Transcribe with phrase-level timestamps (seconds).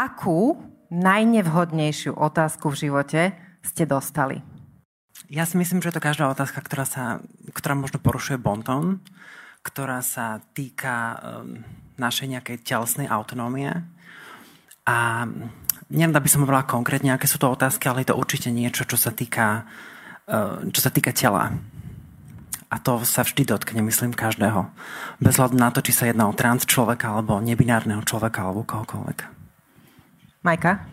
[0.00, 0.56] Akú
[0.88, 3.22] najnevhodnejšiu otázku v živote
[3.60, 4.40] ste dostali?
[5.30, 7.22] Ja si myslím, že je to každá otázka, ktorá, sa,
[7.54, 8.98] ktorá možno porušuje bonton,
[9.62, 11.62] ktorá sa týka um,
[12.00, 13.70] našej nejakej telesnej autonómie.
[14.88, 15.28] A
[15.92, 18.98] neviem, aby som hovorila konkrétne, aké sú to otázky, ale je to určite niečo, čo
[18.98, 19.68] sa týka,
[20.26, 21.54] uh, čo sa týka tela.
[22.70, 24.70] A to sa vždy dotkne, myslím, každého.
[25.18, 29.18] Bez hľadu na to, či sa jedná o trans človeka, alebo nebinárneho človeka, alebo kohokoľvek.
[30.46, 30.86] Majka?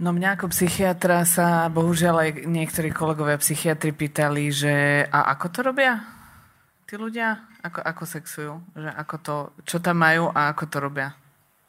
[0.00, 5.60] No mňa ako psychiatra sa bohužiaľ aj niektorí kolegovia psychiatri pýtali, že a ako to
[5.60, 6.00] robia
[6.88, 7.44] tí ľudia?
[7.60, 8.52] Ako, ako sexujú?
[8.72, 9.36] Že ako to,
[9.68, 11.12] čo tam majú a ako to robia?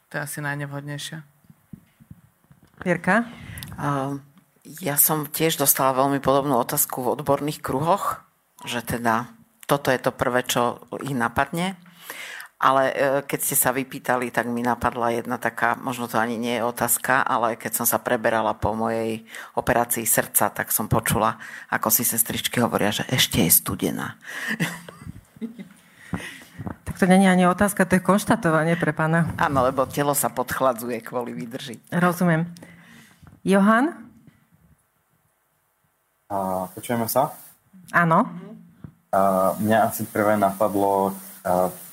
[0.08, 1.20] To je asi najnevhodnejšie.
[2.80, 3.28] Pierka?
[3.76, 4.16] Uh,
[4.80, 8.24] ja som tiež dostala veľmi podobnú otázku v odborných kruhoch,
[8.66, 9.30] že teda
[9.66, 11.80] toto je to prvé, čo ich napadne.
[12.62, 12.94] Ale e,
[13.26, 17.26] keď ste sa vypýtali, tak mi napadla jedna taká, možno to ani nie je otázka,
[17.26, 19.26] ale keď som sa preberala po mojej
[19.58, 21.42] operácii srdca, tak som počula,
[21.74, 24.14] ako si sestričky hovoria, že ešte je studená.
[26.62, 29.32] Tak to nie je ani otázka, to je konštatovanie pre pána.
[29.40, 31.80] Áno, lebo telo sa podchladzuje kvôli výdrži.
[31.90, 32.46] Rozumiem.
[33.42, 33.96] Johan?
[36.28, 37.32] A, počujeme sa?
[37.90, 38.28] Áno.
[39.60, 41.12] Mňa asi prvé napadlo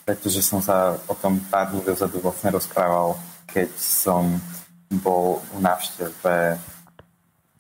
[0.09, 3.13] pretože som sa o tom pár dní dozadu vlastne rozprával,
[3.45, 4.41] keď som
[4.89, 6.57] bol v návšteve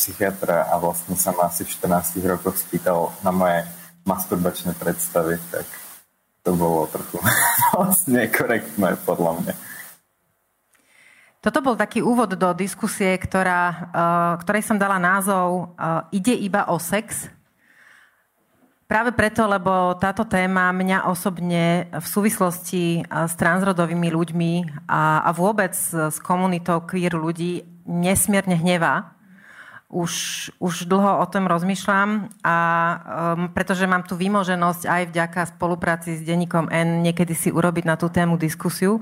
[0.01, 3.69] psychiatra a vlastne sa ma asi v 14 rokoch spýtal na moje
[4.01, 5.69] masturbačné predstavy, tak
[6.41, 7.21] to bolo trochu
[7.77, 9.53] vlastne korektné podľa mňa.
[11.45, 16.65] Toto bol taký úvod do diskusie, ktorá, uh, ktorej som dala názov uh, Ide iba
[16.73, 17.29] o sex?
[18.89, 25.77] Práve preto, lebo táto téma mňa osobne v súvislosti s transrodovými ľuďmi a, a vôbec
[25.77, 29.13] s komunitou queer ľudí nesmierne hnevá.
[29.93, 30.13] Už,
[30.57, 36.25] už dlho o tom rozmýšľam a um, pretože mám tu výmoženosť aj vďaka spolupráci s
[36.25, 38.97] denníkom N niekedy si urobiť na tú tému diskusiu,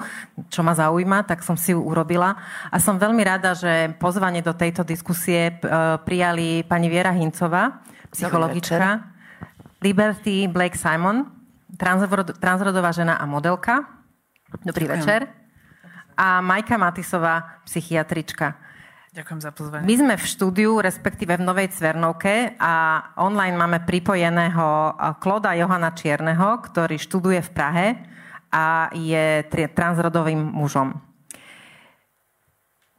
[0.51, 2.35] čo ma zaujíma, tak som si ju urobila.
[2.71, 7.79] A som veľmi rada, že pozvanie do tejto diskusie uh, prijali pani Viera Hincová,
[8.11, 9.15] psychologička
[9.87, 11.31] Liberty Blake Simon,
[12.43, 13.87] transrodová žena a modelka.
[14.67, 14.99] Dobrý Ďakujem.
[14.99, 15.21] večer.
[16.19, 18.59] A Majka Matisová, psychiatrička.
[19.15, 19.87] Ďakujem za pozvanie.
[19.87, 26.59] My sme v štúdiu, respektíve v Novej Cvernovke a online máme pripojeného Kloda Johana Čierneho,
[26.67, 27.87] ktorý študuje v Prahe
[28.51, 30.99] a je transrodovým mužom.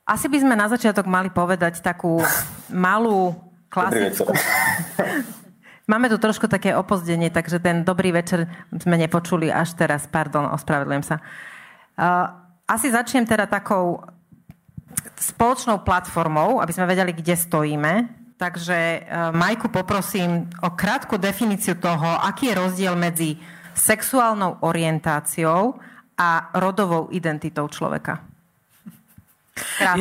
[0.09, 2.25] Asi by sme na začiatok mali povedať takú
[2.73, 3.37] malú
[3.69, 4.33] klasickú...
[5.89, 8.45] Máme tu trošku také opozdenie, takže ten dobrý večer
[8.77, 10.05] sme nepočuli až teraz.
[10.05, 11.17] Pardon, ospravedlňujem sa.
[11.97, 12.29] Uh,
[12.69, 14.05] asi začnem teda takou
[15.17, 17.93] spoločnou platformou, aby sme vedeli, kde stojíme.
[18.37, 23.41] Takže uh, Majku poprosím o krátku definíciu toho, aký je rozdiel medzi
[23.73, 25.81] sexuálnou orientáciou
[26.21, 28.28] a rodovou identitou človeka.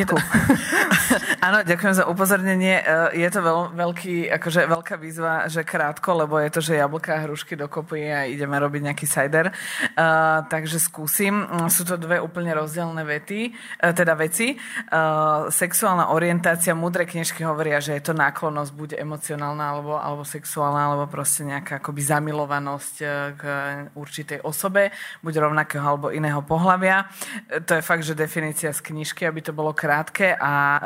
[0.08, 0.18] To,
[1.46, 2.82] áno, ďakujem za upozornenie.
[2.82, 7.18] E, je to veľ, veľký, akože veľká výzva, že krátko, lebo je to, že jablka
[7.18, 9.50] a hrušky dokopy a ideme robiť nejaký cider.
[9.98, 11.46] Uh, takže skúsim.
[11.70, 14.58] Sú to dve úplne rozdielne vety, uh, teda veci.
[14.58, 20.94] Uh, sexuálna orientácia, múdre knižky hovoria, že je to náklonnosť buď emocionálna alebo, alebo sexuálna,
[20.94, 22.96] alebo proste nejaká akoby zamilovanosť
[23.38, 23.42] k
[23.94, 24.90] určitej osobe,
[25.22, 27.08] buď rovnakého alebo iného pohľavia.
[27.66, 30.80] To je fakt, že definícia z knižky, aby to bolo krátke a e,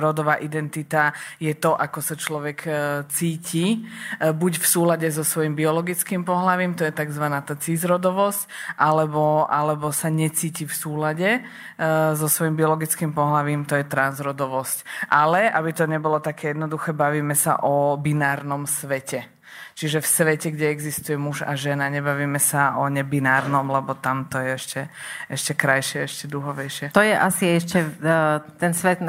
[0.00, 2.70] rodová identita je to, ako sa človek e,
[3.12, 7.24] cíti, e, buď v súlade so svojím biologickým pohľavím, to je tzv.
[7.28, 8.48] tá cizrodovosť,
[8.80, 11.30] alebo, alebo sa necíti v súlade
[12.14, 15.10] so svojím biologickým pohľavím, to je transrodovosť.
[15.10, 19.31] Ale, aby to nebolo také jednoduché, bavíme sa o binárnom svete.
[19.72, 24.36] Čiže v svete, kde existuje muž a žena, nebavíme sa o nebinárnom, lebo tam to
[24.38, 24.80] je ešte,
[25.32, 26.86] ešte krajšie, ešte duhovejšie.
[26.92, 29.00] To je asi ešte uh, ten svet,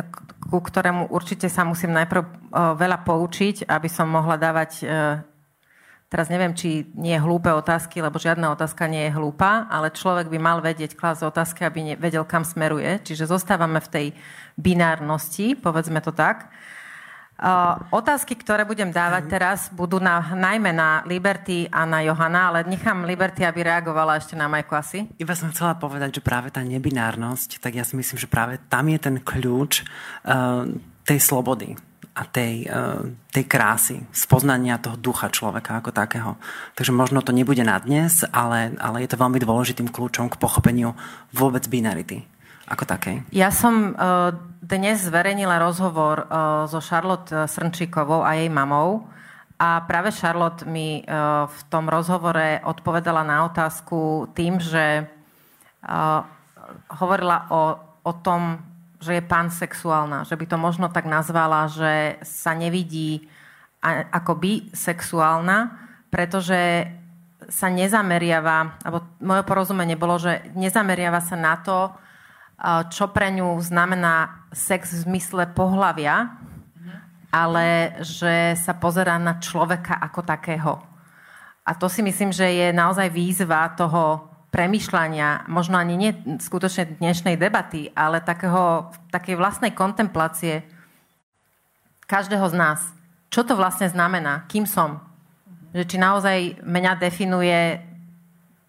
[0.47, 4.89] ku ktorému určite sa musím najprv uh, veľa poučiť, aby som mohla dávať uh,
[6.13, 10.37] Teraz neviem, či nie hlúpe otázky, lebo žiadna otázka nie je hlúpa, ale človek by
[10.37, 13.01] mal vedieť klásť otázky, aby vedel, kam smeruje.
[13.01, 14.07] Čiže zostávame v tej
[14.53, 16.53] binárnosti, povedzme to tak.
[17.91, 23.03] Otázky, ktoré budem dávať teraz, budú na, najmä na Liberty a na Johana, ale nechám
[23.03, 25.11] Liberty, aby reagovala ešte na Majku asi.
[25.19, 28.87] Iba som chcela povedať, že práve tá nebinárnosť, tak ja si myslím, že práve tam
[28.87, 30.71] je ten kľúč uh,
[31.03, 31.75] tej slobody.
[32.13, 36.37] a tej, e, tej krásy, spoznania toho ducha človeka ako takého.
[36.77, 40.93] Takže možno to nebude na dnes, ale, ale je to veľmi dôležitým kľúčom k pochopeniu
[41.33, 42.21] vôbec binarity
[42.67, 43.27] ako takej.
[43.35, 43.91] Ja som
[44.63, 46.27] dnes zverejnila rozhovor
[46.71, 49.03] so Charlotte Srnčíkovou a jej mamou
[49.59, 51.03] a práve Charlotte mi
[51.47, 55.11] v tom rozhovore odpovedala na otázku tým, že
[56.95, 57.63] hovorila o,
[58.07, 58.63] o tom,
[59.03, 63.27] že je pansexuálna, že by to možno tak nazvala, že sa nevidí
[63.83, 65.75] ako bisexuálna,
[66.07, 66.87] pretože
[67.51, 71.91] sa nezameriava, alebo moje porozumenie bolo, že nezameriava sa na to,
[72.63, 76.31] čo pre ňu znamená sex v zmysle pohlavia,
[77.27, 80.79] ale že sa pozerá na človeka ako takého.
[81.67, 87.35] A to si myslím, že je naozaj výzva toho premyšľania, možno ani nie skutočne dnešnej
[87.41, 90.61] debaty, ale takého, takej vlastnej kontemplácie
[92.05, 92.79] každého z nás.
[93.33, 94.45] Čo to vlastne znamená?
[94.45, 95.01] Kým som?
[95.73, 97.81] Že či naozaj mňa definuje,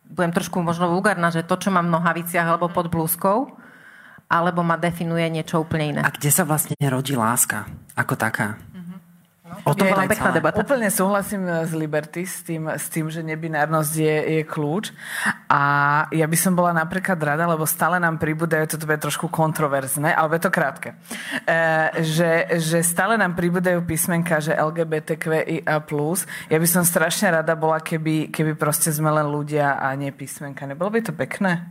[0.08, 3.52] budem trošku možno vulgárna, že to, čo mám v nohaviciach alebo pod blúzkou,
[4.34, 6.00] alebo ma definuje niečo úplne iné.
[6.02, 8.58] A kde sa vlastne rodí láska ako taká?
[9.62, 10.58] O tom bola pekná debata.
[10.66, 14.90] Úplne súhlasím s Liberty, s tým, s tým že nebinárnosť je, je kľúč.
[15.46, 15.62] A
[16.10, 20.36] ja by som bola napríklad rada, lebo stále nám pribúdajú, toto bude trošku kontroverzné, ale
[20.36, 20.98] je to krátke,
[21.46, 21.56] e,
[22.02, 25.78] že, že stále nám pribúdajú písmenka, že LGBTQIA+.
[26.50, 30.66] Ja by som strašne rada bola, keby, keby proste sme len ľudia a nie písmenka.
[30.66, 31.70] Nebolo by to pekné?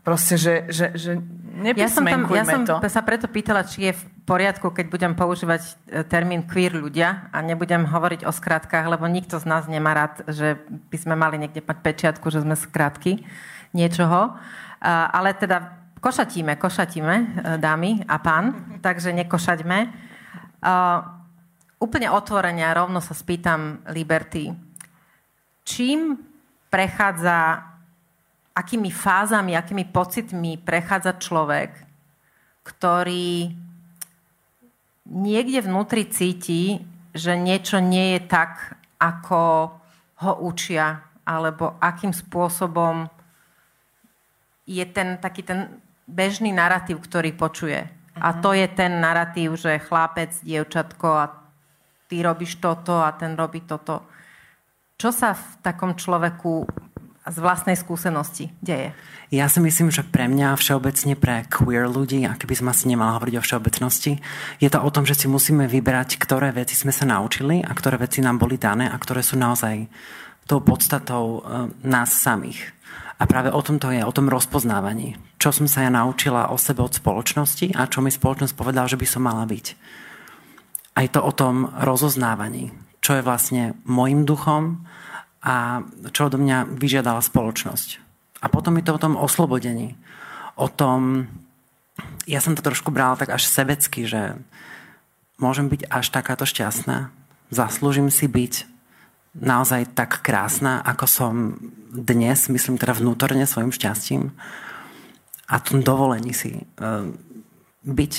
[0.00, 1.20] Proste, že, že, že
[1.60, 2.76] ja som, tam, ja som to.
[2.88, 5.72] sa preto pýtala, či je v poriadku, keď budem používať e,
[6.08, 10.58] termín queer ľudia a nebudem hovoriť o skratkách, lebo nikto z nás nemá rád, že
[10.90, 13.22] by sme mali niekde mať pečiatku, že sme skratky
[13.76, 14.34] niečoho.
[14.84, 17.24] Ale teda košatíme, košatíme, e,
[17.60, 19.78] dámy a pán, takže nekošaťme.
[21.80, 24.52] Úplne otvorene a rovno sa spýtam Liberty.
[25.64, 26.20] Čím
[26.68, 27.69] prechádza
[28.54, 31.70] akými fázami, akými pocitmi prechádza človek,
[32.66, 33.54] ktorý
[35.10, 39.74] niekde vnútri cíti, že niečo nie je tak, ako
[40.20, 43.08] ho učia, alebo akým spôsobom
[44.68, 47.86] je ten taký ten bežný narratív, ktorý počuje.
[47.86, 48.22] Uh-huh.
[48.22, 48.38] A mhm.
[48.42, 51.26] to je ten narratív, že chlapec, dievčatko a
[52.10, 54.06] ty robíš toto a ten robí toto.
[55.00, 56.68] Čo sa v takom človeku
[57.28, 58.96] z vlastnej skúsenosti deje?
[59.30, 63.14] Ja si myslím, že pre mňa všeobecne pre queer ľudí, a keby som asi nemala
[63.20, 64.18] hovoriť o všeobecnosti,
[64.58, 68.00] je to o tom, že si musíme vyberať, ktoré veci sme sa naučili a ktoré
[68.00, 69.86] veci nám boli dané a ktoré sú naozaj
[70.50, 71.40] tou podstatou e,
[71.86, 72.74] nás samých.
[73.20, 75.14] A práve o tom to je, o tom rozpoznávaní.
[75.38, 78.98] Čo som sa ja naučila o sebe od spoločnosti a čo mi spoločnosť povedala, že
[78.98, 79.66] by som mala byť.
[80.96, 82.72] A je to o tom rozoznávaní.
[82.98, 84.82] Čo je vlastne môjim duchom
[85.40, 87.88] a čo odo mňa vyžiadala spoločnosť.
[88.40, 89.96] A potom je to o tom oslobodení.
[90.56, 91.28] O tom,
[92.28, 94.36] ja som to trošku bral tak až sebecky, že
[95.40, 97.12] môžem byť až takáto šťastná.
[97.48, 98.68] Zaslúžim si byť
[99.36, 101.34] naozaj tak krásna, ako som
[101.90, 104.32] dnes, myslím teda vnútorne svojim šťastím.
[105.50, 107.10] A tom dovolení si uh,
[107.82, 108.12] byť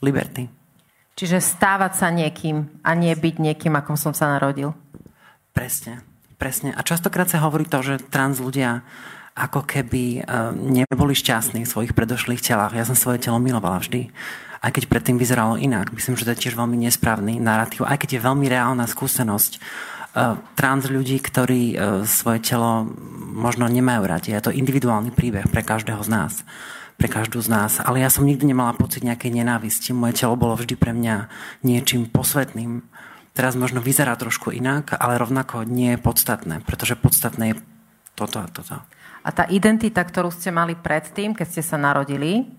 [0.00, 0.48] liberty.
[1.18, 4.70] Čiže stávať sa niekým a nie byť niekým, ako som sa narodil.
[5.50, 6.07] Presne.
[6.38, 6.70] Presne.
[6.70, 8.86] A častokrát sa hovorí to, že trans ľudia
[9.34, 12.78] ako keby uh, neboli šťastní v svojich predošlých telách.
[12.78, 14.10] Ja som svoje telo milovala vždy.
[14.58, 15.90] Aj keď predtým vyzeralo inak.
[15.90, 17.86] Myslím, že to je tiež veľmi nesprávny narratív.
[17.86, 22.86] Aj keď je veľmi reálna skúsenosť uh, trans ľudí, ktorí uh, svoje telo
[23.34, 24.30] možno nemajú radi.
[24.30, 26.46] Je to individuálny príbeh pre každého z nás
[26.98, 27.78] pre každú z nás.
[27.78, 29.94] Ale ja som nikdy nemala pocit nejakej nenávisti.
[29.94, 31.30] Moje telo bolo vždy pre mňa
[31.62, 32.82] niečím posvetným
[33.38, 37.56] teraz možno vyzerá trošku inak, ale rovnako nie je podstatné, pretože podstatné je
[38.18, 38.82] toto a toto.
[39.22, 42.50] A tá identita, ktorú ste mali predtým, keď ste sa narodili,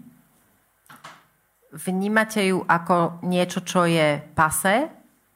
[1.75, 4.87] vnímate ju ako niečo, čo je pase,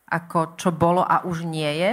[0.07, 1.91] ako čo bolo a už nie je,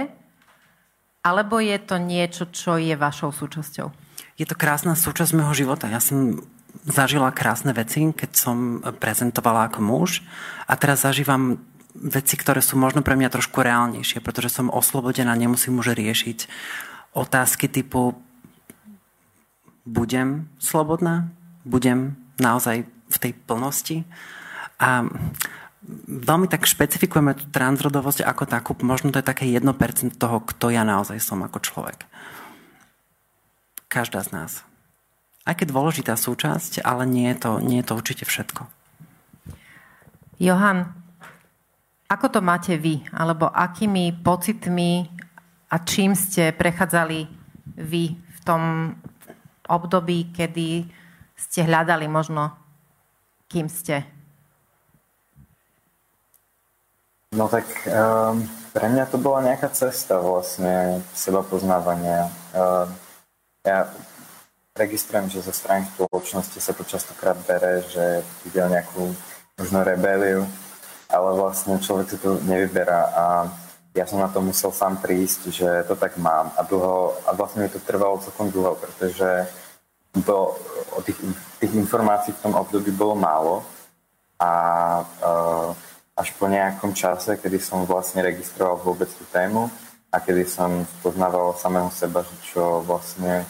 [1.27, 3.91] alebo je to niečo, čo je vašou súčasťou?
[4.39, 5.91] Je to krásna súčasť môjho života.
[5.91, 6.41] Ja som
[6.87, 10.25] zažila krásne veci, keď som prezentovala ako muž
[10.65, 11.61] a teraz zažívam
[11.95, 16.47] veci, ktoré sú možno pre mňa trošku reálnejšie, pretože som oslobodená, nemusím už riešiť
[17.11, 18.15] otázky typu
[19.83, 21.27] budem slobodná,
[21.67, 23.97] budem naozaj v tej plnosti.
[24.79, 25.05] A
[26.07, 30.85] veľmi tak špecifikujeme tú transrodovosť ako takú, možno to je také 1% toho, kto ja
[30.85, 32.05] naozaj som ako človek.
[33.91, 34.51] Každá z nás.
[35.43, 38.69] Aj keď dôležitá súčasť, ale nie je to, nie je to určite všetko.
[40.37, 41.00] Johan,
[42.11, 42.99] Ako to máte vy?
[43.15, 45.07] Alebo akými pocitmi
[45.71, 47.23] a čím ste prechádzali
[47.79, 48.91] vy v tom
[49.71, 50.83] období, kedy
[51.39, 52.51] ste hľadali možno,
[53.47, 54.03] kým ste?
[57.31, 58.43] No tak um,
[58.75, 62.27] pre mňa to bola nejaká cesta vlastne seba poznávania.
[62.51, 62.91] Um,
[63.63, 63.87] ja
[64.75, 69.15] registrujem, že zo strany spoločnosti sa to častokrát bere, že ide nejakú
[69.55, 70.43] možno rebeliu,
[71.11, 73.25] ale vlastne človek si to nevyberá a
[73.91, 76.55] ja som na to musel sám prísť, že to tak mám.
[76.55, 79.51] A dlho, a vlastne mi to trvalo celkom dlho, pretože
[80.23, 80.55] to,
[80.95, 81.19] o tých,
[81.59, 83.55] tých informácií v tom období bolo málo.
[84.39, 84.51] A
[85.03, 85.69] uh,
[86.15, 89.67] až po nejakom čase, kedy som vlastne registroval vôbec tú tému
[90.11, 93.43] a kedy som poznával samého seba, že čo vlastne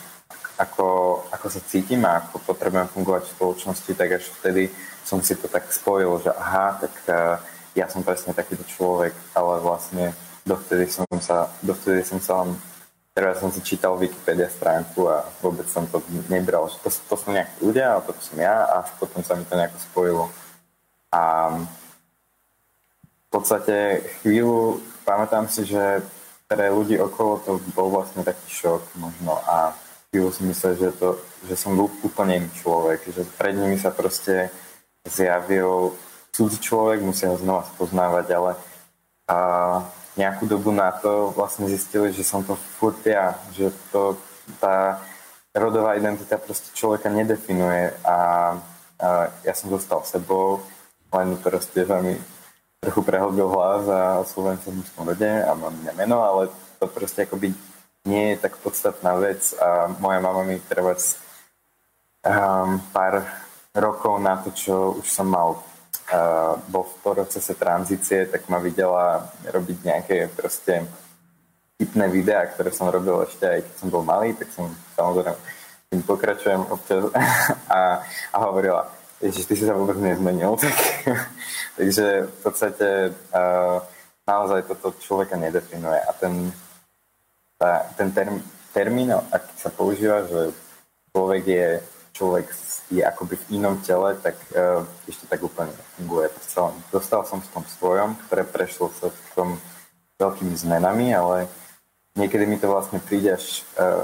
[0.58, 4.70] ako, ako sa cítim a ako potrebujem fungovať v spoločnosti, tak až vtedy
[5.12, 7.36] som si to tak spojil, že aha, tak uh,
[7.76, 10.16] ja som presne takýto človek, ale vlastne
[10.48, 12.48] dovtedy som sa, dovtedy som sa
[13.12, 16.00] Teraz som si čítal Wikipedia stránku a vôbec som to
[16.32, 19.44] nebral, že to, to sú nejakí ľudia a toto som ja a potom sa mi
[19.44, 20.26] to nejako spojilo.
[21.12, 21.52] A
[23.32, 26.04] podstate chvíľu, pamätám si, že
[26.52, 29.72] pre ľudí okolo to bol vlastne taký šok možno a
[30.12, 31.16] chvíľu si myslel, že, to,
[31.48, 34.52] že som úplne iný človek, že pred nimi sa proste
[35.08, 35.96] zjavil
[36.32, 38.52] cudzí človek, musia ho znova spoznávať, ale
[39.32, 39.38] a
[40.20, 44.20] nejakú dobu na to vlastne zistili, že som to furt ja, že to,
[44.60, 45.00] tá
[45.56, 48.18] rodová identita proste človeka nedefinuje a,
[49.00, 49.08] a
[49.48, 50.64] ja som zostal sebou,
[51.16, 52.20] len proste mi
[52.84, 56.90] trochu prehlbil hlas a oslovujem sa v mužskom rode a mám mňa meno, ale to
[56.92, 57.54] proste akoby
[58.04, 63.22] nie je tak podstatná vec a moja mama mi treba um, pár
[63.76, 69.32] rokov na to, čo už som mal uh, bol v procese tranzície, tak ma videla
[69.48, 70.84] robiť nejaké proste
[71.80, 75.34] typné videá, ktoré som robil ešte aj keď som bol malý, tak som samozrejme
[75.92, 77.10] tým pokračujem občas
[77.76, 78.00] a,
[78.32, 78.88] a hovorila,
[79.22, 80.56] Ježiš, ty si sa vôbec nezmenil.
[80.62, 82.88] Tak, takže v podstate
[83.34, 83.82] uh,
[84.28, 85.98] naozaj toto človeka nedefinuje.
[85.98, 86.54] A ten,
[87.58, 88.38] tá, ten term,
[88.76, 90.54] termín, ak sa používa, že
[91.16, 91.68] človek je
[92.12, 92.52] človek
[92.92, 96.28] je akoby v inom tele, tak uh, ešte tak úplne funguje.
[96.92, 99.50] Dostal som v tom svojom, ktoré prešlo sa v tom
[100.20, 101.48] veľkými zmenami, ale
[102.20, 104.04] niekedy mi to vlastne príde až uh,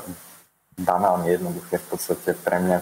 [0.77, 2.79] banálne jednoduché v podstate pre mňa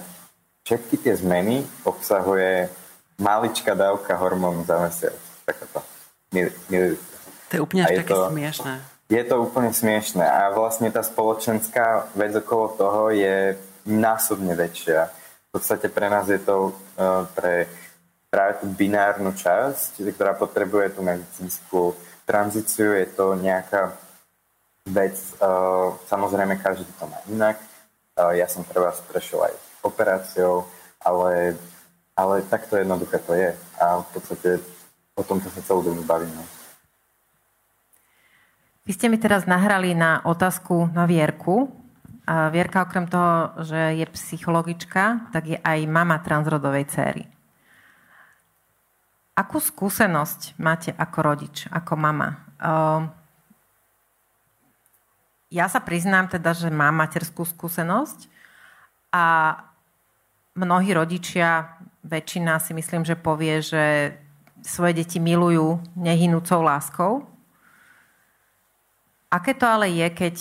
[0.67, 2.67] všetky tie zmeny obsahuje
[3.21, 5.19] maličká dávka hormónu za mesiac.
[5.45, 5.79] Takáto
[7.49, 8.73] To je úplne až také to, smiešné.
[9.05, 13.55] Je to úplne smiešné a vlastne tá spoločenská vec okolo toho je
[13.85, 15.07] násobne väčšia.
[15.49, 17.69] V podstate pre nás je to uh, pre
[18.27, 21.95] práve tú binárnu časť, ktorá potrebuje tú medicínsku
[22.27, 23.95] tranzíciu, je to nejaká
[24.89, 27.57] vec, uh, samozrejme každý to má inak.
[28.19, 29.53] Uh, ja som pre vás prešiel aj
[29.85, 30.67] operáciou,
[30.99, 31.55] ale,
[32.17, 33.55] ale takto jednoduché to je.
[33.79, 34.49] A v podstate
[35.15, 36.43] o tomto sa celú dobu bavíme.
[38.85, 41.84] Vy ste mi teraz nahrali na otázku na Vierku.
[42.25, 47.23] Vierka okrem toho, že je psychologička, tak je aj mama transrodovej céry.
[49.37, 52.49] Akú skúsenosť máte ako rodič, ako mama?
[52.57, 53.13] Ehm,
[55.53, 58.25] ja sa priznám teda, že mám materskú skúsenosť
[59.13, 59.55] a
[60.57, 64.17] mnohí rodičia, väčšina si myslím, že povie, že
[64.65, 67.29] svoje deti milujú nehynúcou láskou.
[69.29, 70.35] Aké to ale je, keď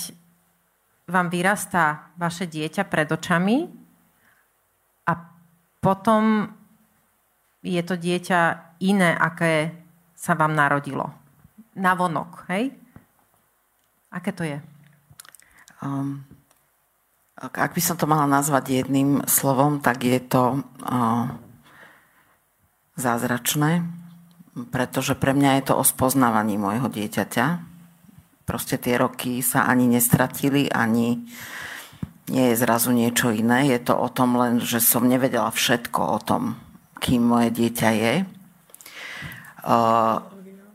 [1.04, 3.68] vám vyrastá vaše dieťa pred očami
[5.04, 5.12] a
[5.80, 6.48] potom
[7.64, 8.40] je to dieťa
[8.84, 9.72] iné, aké
[10.16, 11.12] sa vám narodilo.
[11.76, 12.72] Na vonok, hej?
[14.08, 14.60] Aké to je?
[15.84, 16.24] Um,
[17.36, 21.28] ak by som to mala nazvať jedným slovom, tak je to uh,
[22.96, 23.84] zázračné,
[24.70, 27.73] pretože pre mňa je to o spoznávaní môjho dieťaťa.
[28.44, 31.24] Proste tie roky sa ani nestratili, ani
[32.28, 33.72] nie je zrazu niečo iné.
[33.72, 36.60] Je to o tom len, že som nevedela všetko o tom,
[37.00, 38.14] kým moje dieťa je.
[39.64, 40.20] Uh,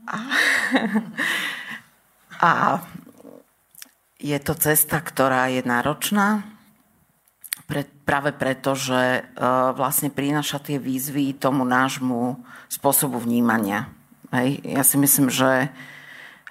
[0.09, 0.17] a,
[2.41, 2.49] a
[4.17, 6.41] je to cesta, ktorá je náročná,
[7.69, 13.93] pre, práve preto, že uh, vlastne prináša tie výzvy tomu nášmu spôsobu vnímania.
[14.33, 14.57] Hej.
[14.65, 15.73] Ja si myslím, že uh,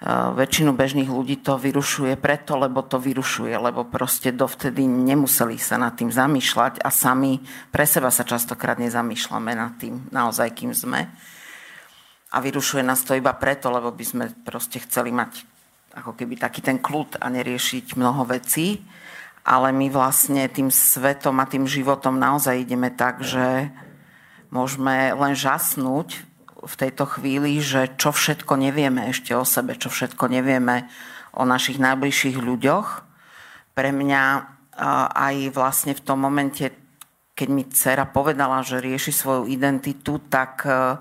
[0.07, 5.99] väčšinu bežných ľudí to vyrušuje preto, lebo to vyrušuje, lebo proste dovtedy nemuseli sa nad
[5.99, 7.43] tým zamýšľať a sami
[7.75, 11.11] pre seba sa častokrát nezamýšľame nad tým naozaj, kým sme.
[12.31, 15.43] A vyrušuje nás to iba preto, lebo by sme proste chceli mať
[15.99, 18.79] ako keby taký ten kľud a neriešiť mnoho vecí.
[19.49, 23.73] Ale my vlastne tým svetom a tým životom naozaj ideme tak, že
[24.53, 26.28] môžeme len žasnúť
[26.59, 30.91] v tejto chvíli, že čo všetko nevieme ešte o sebe, čo všetko nevieme
[31.37, 32.89] o našich najbližších ľuďoch.
[33.79, 34.23] Pre mňa
[35.15, 36.71] aj vlastne v tom momente,
[37.35, 40.99] keď mi dcera povedala, že rieši svoju identitu, tak e,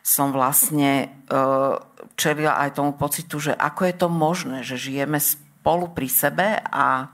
[0.00, 1.06] som vlastne e,
[2.16, 7.12] čelila aj tomu pocitu, že ako je to možné, že žijeme spolu pri sebe a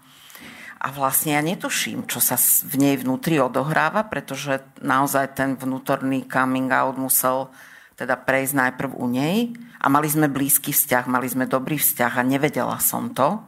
[0.83, 2.35] a vlastne ja netuším, čo sa
[2.67, 7.55] v nej vnútri odohráva, pretože naozaj ten vnútorný coming out musel
[7.97, 12.27] teda prejsť najprv u nej a mali sme blízky vzťah, mali sme dobrý vzťah a
[12.27, 13.41] nevedela som to.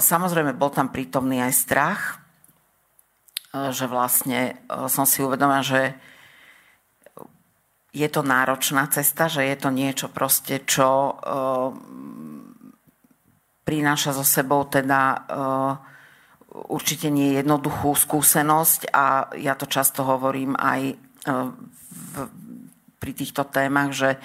[0.00, 2.02] Samozrejme, bol tam prítomný aj strach,
[3.52, 5.92] že vlastne som si uvedomila, že
[7.92, 11.16] je to náročná cesta, že je to niečo proste, čo
[13.64, 15.28] prináša so sebou teda
[16.48, 20.96] určite nie jednoduchú skúsenosť a ja to často hovorím aj
[21.88, 22.14] v,
[22.98, 24.18] pri týchto témach, že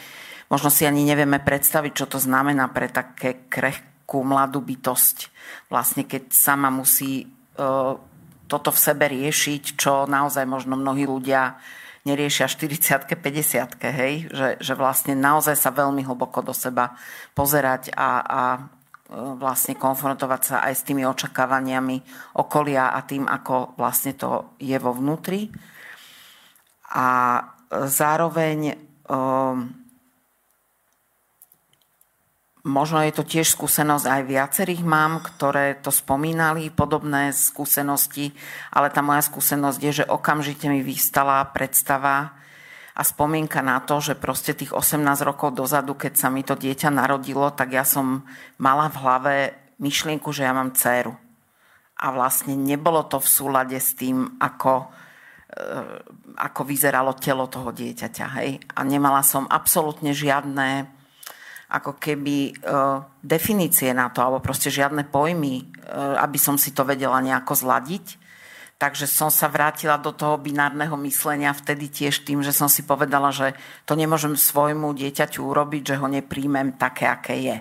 [0.50, 5.18] možno si ani nevieme predstaviť, čo to znamená pre také krehkú mladú bytosť.
[5.70, 7.26] Vlastne keď sama musí
[7.58, 7.96] uh,
[8.46, 11.58] toto v sebe riešiť, čo naozaj možno mnohí ľudia
[12.04, 14.14] neriešia 40 50 hej?
[14.30, 16.94] Že, že vlastne naozaj sa veľmi hlboko do seba
[17.34, 18.42] pozerať a, a
[19.14, 21.98] vlastne konfrontovať sa aj s tými očakávaniami
[22.40, 25.54] okolia a tým, ako vlastne to je vo vnútri.
[26.94, 27.40] A
[27.90, 28.78] zároveň
[29.10, 29.74] um,
[32.64, 38.32] možno je to tiež skúsenosť aj viacerých mám, ktoré to spomínali, podobné skúsenosti,
[38.70, 42.44] ale tá moja skúsenosť je, že okamžite mi vystala predstava,
[42.94, 46.94] a spomienka na to, že proste tých 18 rokov dozadu, keď sa mi to dieťa
[46.94, 48.22] narodilo, tak ja som
[48.62, 49.36] mala v hlave
[49.82, 51.18] myšlienku, že ja mám dceru.
[51.98, 54.94] A vlastne nebolo to v súlade s tým, ako,
[56.34, 58.26] ako vyzeralo telo toho dieťaťa.
[58.42, 58.50] Hej?
[58.74, 60.90] A nemala som absolútne žiadne
[61.74, 62.52] ako keby e,
[63.26, 65.64] definície na to, alebo proste žiadne pojmy, e,
[66.22, 68.22] aby som si to vedela nejako zladiť.
[68.78, 73.34] Takže som sa vrátila do toho binárneho myslenia vtedy tiež tým, že som si povedala,
[73.34, 73.58] že
[73.90, 77.58] to nemôžem svojmu dieťaťu urobiť, že ho nepríjmem také, aké je.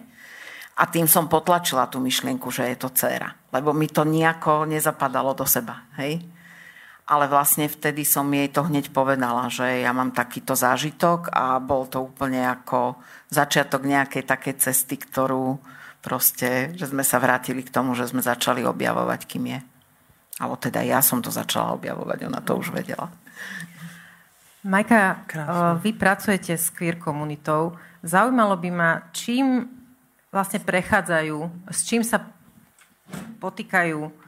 [0.77, 3.33] A tým som potlačila tú myšlienku, že je to dcéra.
[3.53, 5.89] Lebo mi to nejako nezapadalo do seba.
[6.01, 6.21] Hej?
[7.03, 11.91] Ale vlastne vtedy som jej to hneď povedala, že ja mám takýto zážitok a bol
[11.91, 12.95] to úplne ako
[13.27, 15.59] začiatok nejakej takej cesty, ktorú
[15.99, 19.61] proste, že sme sa vrátili k tomu, že sme začali objavovať, kým je.
[20.39, 23.11] Alebo teda ja som to začala objavovať, ona to už vedela.
[24.63, 25.83] Majka, Krásne.
[25.83, 27.75] vy pracujete s queer komunitou.
[28.07, 29.67] Zaujímalo by ma, čím
[30.31, 32.23] vlastne prechádzajú, s čím sa
[33.43, 34.22] potýkajú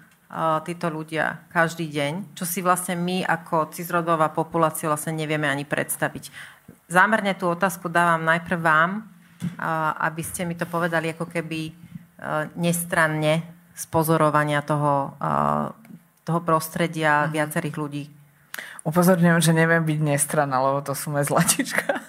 [0.67, 6.35] títo ľudia každý deň, čo si vlastne my ako cizrodová populácia vlastne nevieme ani predstaviť.
[6.91, 9.07] Zámerne tú otázku dávam najprv vám,
[10.03, 11.71] aby ste mi to povedali ako keby
[12.59, 15.15] nestranne z pozorovania toho
[16.25, 17.31] toho prostredia mm.
[17.31, 18.05] viacerých ľudí.
[18.85, 22.01] Upozorňujem, že neviem byť nestrana, lebo to sú moje zlatička.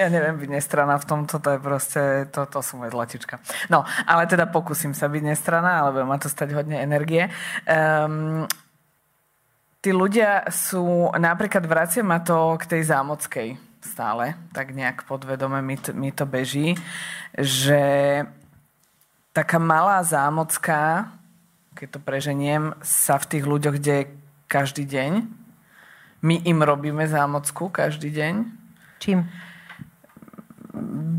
[0.00, 3.40] Ja neviem byť nestrana v tomto, to je proste, to, to sú moje zlatička.
[3.72, 7.30] No, ale teda pokúsim sa byť nestrana, ale ma to stať hodne energie.
[7.68, 8.46] Um,
[9.80, 15.78] tí ľudia sú, napríklad vracia ma to k tej zámockej stále, tak nejak podvedome mi
[15.78, 16.74] to, mi to beží,
[17.38, 18.22] že
[19.30, 21.14] taká malá zámocka
[21.78, 24.10] keď to preženiem, sa v tých ľuďoch deje
[24.50, 25.30] každý deň.
[26.26, 28.57] My im robíme zámocku každý deň.
[28.98, 29.48] Čím?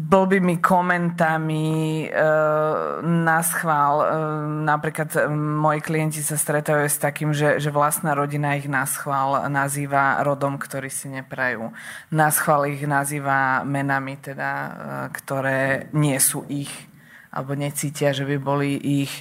[0.10, 1.68] blbými komentami
[2.06, 2.10] e,
[3.06, 3.96] na schvál.
[4.02, 4.08] E,
[4.66, 9.46] napríklad e, moji klienti sa stretávajú s takým, že, že vlastná rodina ich na schvál
[9.54, 11.70] nazýva rodom, ktorý si neprajú.
[12.10, 14.72] Na schvál ich nazýva menami, teda, e,
[15.14, 16.72] ktoré nie sú ich
[17.30, 18.74] alebo necítia, že by boli
[19.06, 19.14] ich.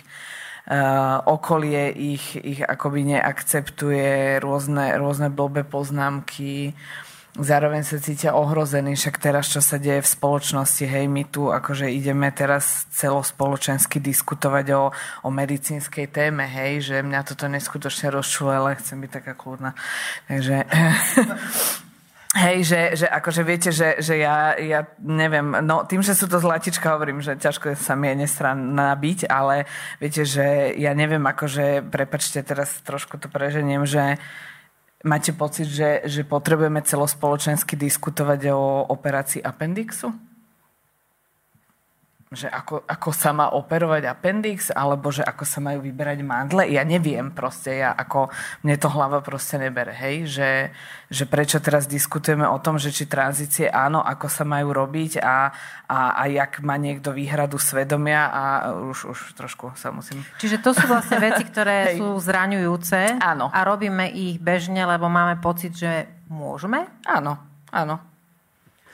[0.68, 6.76] Eh, okolie ich, ich akoby neakceptuje, rôzne, rôzne blbé poznámky,
[7.36, 11.90] zároveň sa cítia ohrození, však teraz, čo sa deje v spoločnosti, hej, my tu akože
[11.92, 18.80] ideme teraz celospoločensky diskutovať o, o medicínskej téme, hej, že mňa toto neskutočne rozčuje, ale
[18.80, 19.76] chcem byť taká kľudná.
[20.24, 20.56] Takže
[22.36, 26.36] Hej, že, že akože viete, že, že ja, ja neviem, no tým, že sú to
[26.36, 29.64] zlatička, hovorím, že ťažko sa mi je nestranná byť, ale
[29.96, 34.20] viete, že ja neviem, akože, prepačte, teraz trošku to preženiem, že
[35.04, 40.27] máte pocit, že, že potrebujeme celospoločensky diskutovať o operácii appendixu?
[42.28, 46.68] Že ako, ako sa má operovať appendix, alebo že ako sa majú vyberať mandle.
[46.68, 48.28] Ja neviem proste, ja ako,
[48.64, 50.50] mne to hlava proste nebere, hej, že,
[51.08, 55.48] že prečo teraz diskutujeme o tom, že či tranzície áno, ako sa majú robiť a,
[55.88, 58.42] a, a jak má niekto výhradu svedomia a
[58.76, 60.20] už, už trošku sa musím...
[60.36, 63.48] Čiže to sú vlastne veci, ktoré sú zraňujúce áno.
[63.48, 66.84] a robíme ich bežne, lebo máme pocit, že môžeme?
[67.08, 67.40] Áno,
[67.72, 68.07] áno.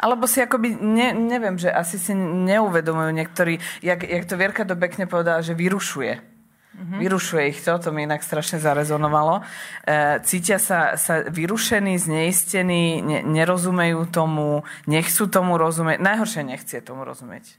[0.05, 4.77] Alebo si akoby, ne, neviem, že asi si neuvedomujú niektorí, jak, jak to Vierka do
[4.77, 6.21] pekne povedala, že vyrušuje.
[6.75, 6.99] Mm-hmm.
[7.01, 9.41] Vyrušuje ich to, to mi inak strašne zarezonovalo.
[9.87, 16.05] E, cítia sa, sa vyrušení, zneistení, ne, nerozumejú tomu, nechcú tomu rozumieť.
[16.05, 17.57] Najhoršie nechcie tomu rozumieť.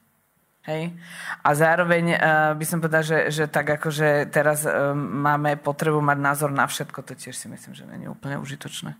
[0.65, 0.97] Hej?
[1.45, 2.17] A zároveň uh,
[2.57, 6.65] by som povedal, že, že tak ako, že teraz uh, máme potrebu mať názor na
[6.65, 8.97] všetko, to tiež si myslím, že není úplne užitočné.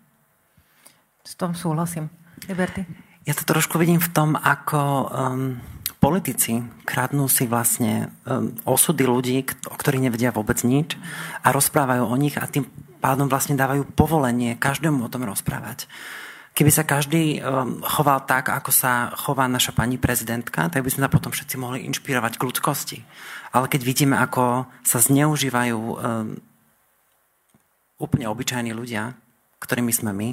[1.25, 2.13] S tom súhlasím.
[2.45, 3.04] Liberty?
[3.25, 5.57] Ja to trošku vidím v tom, ako um,
[5.97, 10.93] politici kradnú si vlastne um, osudy ľudí, o ktorých nevedia vôbec nič
[11.41, 12.69] a rozprávajú o nich a tým
[13.01, 15.89] pádom vlastne dávajú povolenie každému o tom rozprávať.
[16.53, 21.09] Keby sa každý um, choval tak, ako sa chová naša pani prezidentka, tak by sme
[21.09, 22.99] sa potom všetci mohli inšpirovať k ľudskosti.
[23.57, 25.97] Ale keď vidíme, ako sa zneužívajú um,
[27.97, 29.17] úplne obyčajní ľudia,
[29.57, 30.29] ktorými sme my,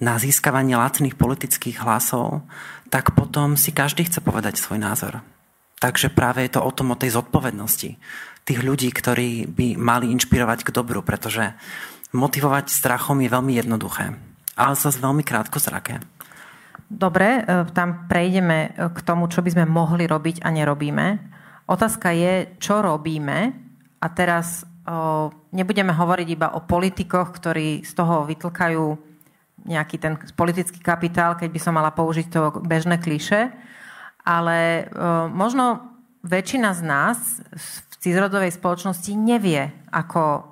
[0.00, 2.44] na získavanie lacných politických hlasov,
[2.92, 5.24] tak potom si každý chce povedať svoj názor.
[5.76, 8.00] Takže práve je to o tom, o tej zodpovednosti
[8.46, 11.52] tých ľudí, ktorí by mali inšpirovať k dobru, pretože
[12.14, 14.14] motivovať strachom je veľmi jednoduché,
[14.54, 15.98] ale zase veľmi krátko zraké.
[16.86, 21.06] Dobre, e, tam prejdeme k tomu, čo by sme mohli robiť a nerobíme.
[21.66, 23.50] Otázka je, čo robíme
[23.98, 28.84] a teraz o, nebudeme hovoriť iba o politikoch, ktorí z toho vytlkajú
[29.66, 33.50] nejaký ten politický kapitál, keď by som mala použiť to bežné kliše.
[34.22, 35.92] Ale uh, možno
[36.26, 37.18] väčšina z nás
[37.54, 40.46] v cizrodovej spoločnosti nevie, ako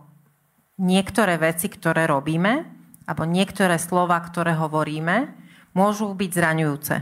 [0.78, 2.66] niektoré veci, ktoré robíme,
[3.06, 5.30] alebo niektoré slova, ktoré hovoríme,
[5.74, 6.94] môžu byť zraňujúce.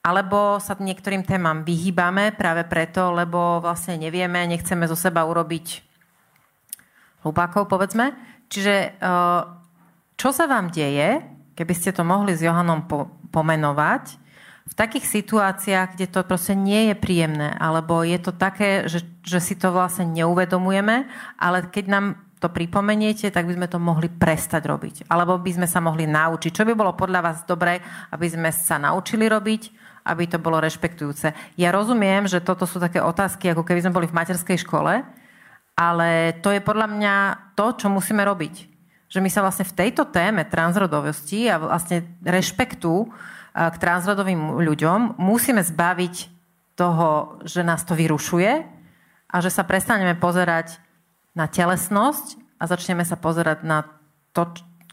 [0.00, 5.84] Alebo sa niektorým témam vyhýbame práve preto, lebo vlastne nevieme, nechceme zo seba urobiť
[7.20, 8.16] hlupákov, povedzme.
[8.48, 9.59] Čiže uh,
[10.20, 11.24] čo sa vám deje,
[11.56, 14.20] keby ste to mohli s Johanom po- pomenovať,
[14.70, 19.40] v takých situáciách, kde to proste nie je príjemné, alebo je to také, že, že
[19.42, 22.06] si to vlastne neuvedomujeme, ale keď nám
[22.38, 25.10] to pripomeniete, tak by sme to mohli prestať robiť.
[25.10, 26.54] Alebo by sme sa mohli naučiť.
[26.54, 27.82] Čo by bolo podľa vás dobré,
[28.14, 29.62] aby sme sa naučili robiť,
[30.08, 31.36] aby to bolo rešpektujúce.
[31.60, 35.04] Ja rozumiem, že toto sú také otázky, ako keby sme boli v materskej škole,
[35.76, 36.08] ale
[36.40, 37.14] to je podľa mňa
[37.58, 38.69] to, čo musíme robiť
[39.10, 43.10] že my sa vlastne v tejto téme transrodovosti a vlastne rešpektu
[43.50, 46.14] k transrodovým ľuďom musíme zbaviť
[46.78, 48.52] toho, že nás to vyrušuje
[49.30, 50.78] a že sa prestaneme pozerať
[51.34, 53.82] na telesnosť a začneme sa pozerať na
[54.30, 54.46] to,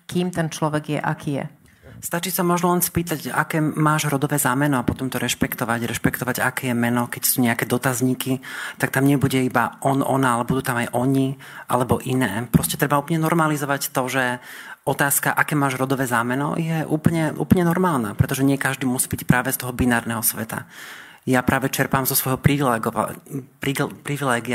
[0.10, 1.46] kým ten človek je, aký je.
[1.98, 6.70] Stačí sa možno len spýtať, aké máš rodové zámeno a potom to rešpektovať, rešpektovať, aké
[6.70, 8.38] je meno, keď sú nejaké dotazníky,
[8.78, 12.46] tak tam nebude iba on, ona, ale budú tam aj oni, alebo iné.
[12.54, 14.38] Proste treba úplne normalizovať to, že
[14.86, 19.50] otázka, aké máš rodové zámeno, je úplne, úplne normálna, pretože nie každý musí byť práve
[19.50, 20.70] z toho binárneho sveta.
[21.28, 22.80] Ja práve čerpám zo svojho privilegia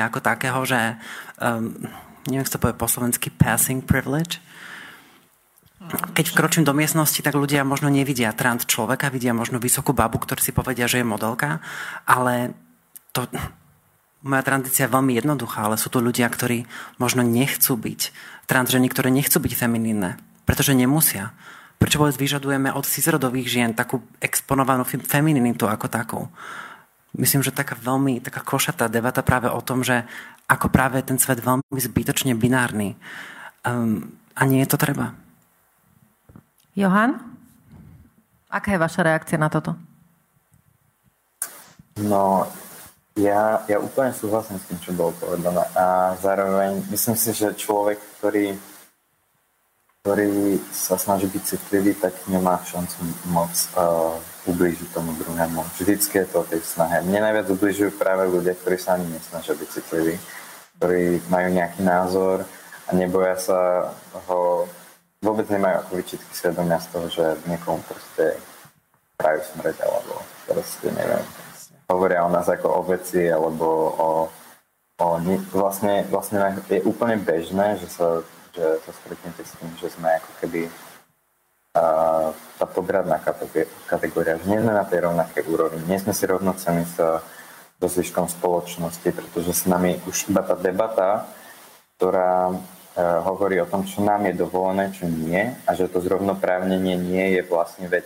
[0.08, 0.96] ako takého, že
[1.36, 1.76] um,
[2.30, 4.40] neviem, to povie po slovensky passing privilege,
[5.90, 10.40] keď vkročím do miestnosti, tak ľudia možno nevidia trans človeka, vidia možno vysokú babu, ktorý
[10.40, 11.60] si povedia, že je modelka,
[12.06, 12.54] ale
[13.12, 13.28] to,
[14.22, 16.64] moja tranzícia je veľmi jednoduchá, ale sú to ľudia, ktorí
[16.96, 18.00] možno nechcú byť
[18.46, 20.16] transženy, ktoré nechcú byť feminínne,
[20.46, 21.34] pretože nemusia.
[21.82, 26.20] Prečo vôbec vyžadujeme od cisrodových žien takú exponovanú femininitu ako takú?
[27.18, 30.06] Myslím, že taká veľmi taká košatá debata práve o tom, že
[30.46, 32.94] ako práve ten svet veľmi zbytočne binárny.
[33.66, 35.12] Um, a nie je to treba.
[36.72, 37.20] Johan,
[38.48, 39.76] aká je vaša reakcia na toto?
[42.00, 42.48] No,
[43.12, 45.60] ja, ja úplne súhlasím s tým, čo bolo povedané.
[45.76, 48.56] A zároveň myslím si, že človek, ktorý,
[50.00, 54.16] ktorý sa snaží byť citlivý, tak nemá šancu moc uh,
[54.48, 55.60] ublížiť tomu druhému.
[55.76, 57.04] Vždycky je to o tej snahe.
[57.04, 60.16] Mne najviac ubližujú práve ľudia, ktorí sa ani nesnažia byť citliví,
[60.80, 62.48] ktorí majú nejaký názor
[62.88, 63.60] a neboja sa
[64.24, 64.64] ho
[65.22, 68.36] vôbec nemajú ako vyčitky svedomia z toho, že niekomu proste
[69.16, 70.12] prajú smrť, alebo
[70.50, 71.24] proste neviem,
[71.86, 74.10] hovoria o nás ako o veci, alebo o,
[74.98, 75.06] o
[75.54, 80.30] vlastne, vlastne je úplne bežné, že sa že sa stretnete s tým, že sme ako
[80.44, 80.60] keby
[81.72, 83.16] tá podradná
[83.88, 87.24] kategória, že nie sme na tej rovnakej úrovni, nie sme si rovnocení so,
[87.80, 91.24] so zvyškom spoločnosti, pretože s nami už iba tá debata,
[91.96, 92.52] ktorá
[93.00, 97.42] hovorí o tom, čo nám je dovolené, čo nie, a že to zrovnoprávnenie nie je
[97.48, 98.04] vlastne vec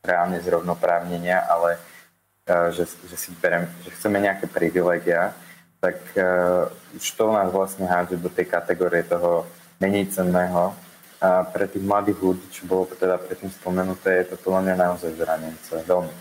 [0.00, 5.36] reálne zrovnoprávnenia, ale uh, že, že si berem, že chceme nejaké privilegia,
[5.80, 9.44] tak uh, už to nás vlastne hádže do tej kategórie toho
[9.80, 10.72] menej cenného.
[11.20, 15.20] A pre tých mladých ľudí, čo bolo teda predtým spomenuté, je to podľa mňa naozaj
[15.20, 15.84] zranujúce.
[15.84, 16.14] Veľmi.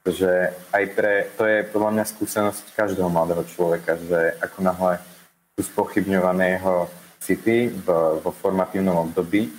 [0.00, 5.04] Pretože aj pre, to je podľa mňa skúsenosť každého mladého človeka, že ako náhle
[5.52, 6.88] sú spochybňované jeho
[7.20, 7.86] city v,
[8.22, 9.50] vo formatívnom období,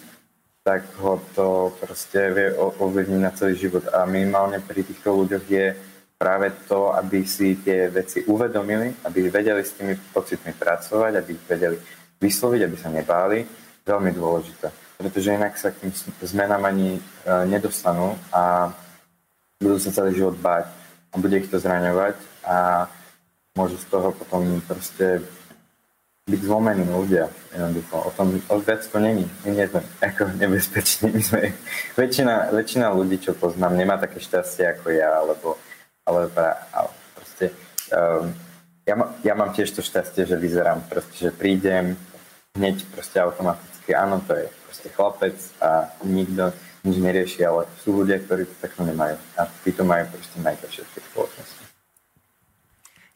[0.64, 3.88] tak ho to proste vie ovplyvniť na celý život.
[3.90, 5.74] A minimálne pri týchto ľuďoch je
[6.20, 11.46] práve to, aby si tie veci uvedomili, aby vedeli s tými pocitmi pracovať, aby ich
[11.48, 11.78] vedeli
[12.20, 13.40] vysloviť, aby sa nebáli,
[13.88, 14.68] veľmi dôležité.
[15.00, 17.02] Pretože inak sa k tým zmenám ani e,
[17.48, 18.68] nedostanú a
[19.64, 20.68] budú sa celý život báť
[21.12, 22.86] a bude ich to zraňovať a
[23.56, 25.24] môžu z toho potom proste
[26.30, 27.28] byť zlomení ľudia.
[27.50, 27.96] Jednoducho.
[28.06, 29.26] O tom o vec to není.
[29.44, 31.10] My nie sme ako nebezpeční.
[31.12, 31.40] My sme,
[31.98, 35.58] väčšina, väčšina ľudí, čo poznám, nemá také šťastie ako ja, alebo
[36.10, 36.30] ale,
[36.74, 37.54] ale proste
[37.94, 38.34] um,
[38.90, 41.94] ja, ja mám tiež to šťastie, že vyzerám proste, že prídem
[42.58, 46.50] hneď proste automaticky, áno, to je proste chlapec a nikto
[46.82, 50.82] nič nerieši, ale sú ľudia, ktorí to takto nemajú a tí to majú proste najťažšie
[50.82, 51.59] v spoločnosti.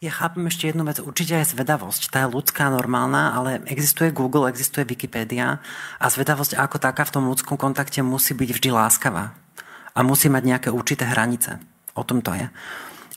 [0.04, 2.12] Ja chápem ešte jednu vec, určite aj zvedavosť.
[2.12, 5.64] Tá je ľudská, normálna, ale existuje Google, existuje Wikipedia
[5.96, 9.32] a zvedavosť ako taká v tom ľudskom kontakte musí byť vždy láskavá.
[9.96, 11.56] A musí mať nejaké určité hranice.
[11.96, 12.52] O tom to je.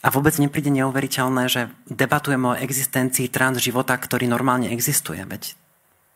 [0.00, 5.20] A vôbec nepríde neuveriteľné, že debatujeme o existencii trans života, ktorý normálne existuje.
[5.28, 5.60] Veď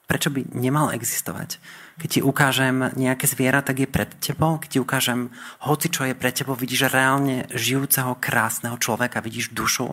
[0.09, 1.61] prečo by nemal existovať?
[2.01, 4.57] Keď ti ukážem nejaké zviera, tak je pred tebou.
[4.57, 5.37] Keď ti ukážem
[5.69, 9.93] hoci, čo je pred tebou, vidíš reálne žijúceho, krásneho človeka, vidíš dušu.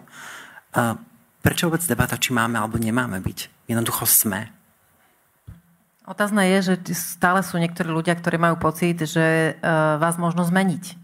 [1.40, 3.70] Prečo vôbec debata, či máme alebo nemáme byť?
[3.72, 4.52] Jednoducho sme.
[6.10, 9.62] Otázne je, že stále sú niektorí ľudia, ktorí majú pocit, že e,
[10.02, 10.98] vás možno zmeniť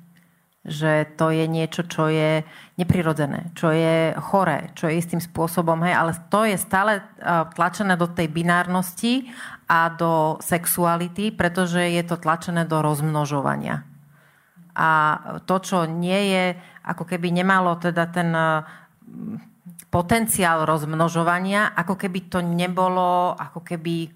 [0.66, 2.42] že to je niečo, čo je
[2.82, 7.06] neprirodzené, čo je choré, čo je istým spôsobom, hej, ale to je stále
[7.54, 9.30] tlačené do tej binárnosti
[9.70, 13.86] a do sexuality, pretože je to tlačené do rozmnožovania.
[14.74, 14.90] A
[15.46, 16.46] to, čo nie je,
[16.82, 18.34] ako keby nemalo teda ten
[19.96, 24.12] potenciál rozmnožovania, ako keby to nebolo, ako keby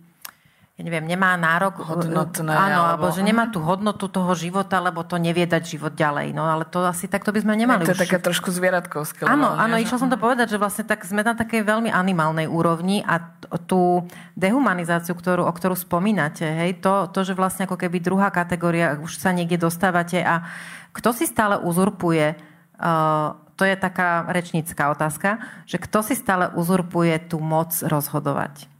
[0.79, 1.83] ja neviem, nemá nárok...
[1.83, 2.55] Hodnotné.
[2.55, 6.31] Áno, alebo, alebo že nemá tú hodnotu toho života, lebo to nevie dať život ďalej.
[6.31, 7.83] No ale to asi takto by sme nemali.
[7.83, 9.27] to je také trošku zvieratkovské.
[9.27, 13.03] Áno, áno, išla som to povedať, že vlastne tak sme na takej veľmi animálnej úrovni
[13.03, 13.19] a
[13.67, 14.07] tú
[14.39, 19.19] dehumanizáciu, ktorú, o ktorú spomínate, hej, to, to, že vlastne ako keby druhá kategória, už
[19.19, 20.47] sa niekde dostávate a
[20.95, 22.39] kto si stále uzurpuje
[22.79, 28.71] uh, to je taká rečnícká otázka, že kto si stále uzurpuje tú moc rozhodovať.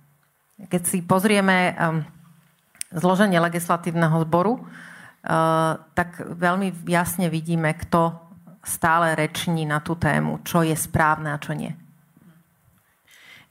[0.72, 2.08] Keď si pozrieme um,
[2.96, 8.16] zloženie legislatívneho zboru, uh, tak veľmi jasne vidíme, kto
[8.64, 11.76] stále reční na tú tému, čo je správne a čo nie.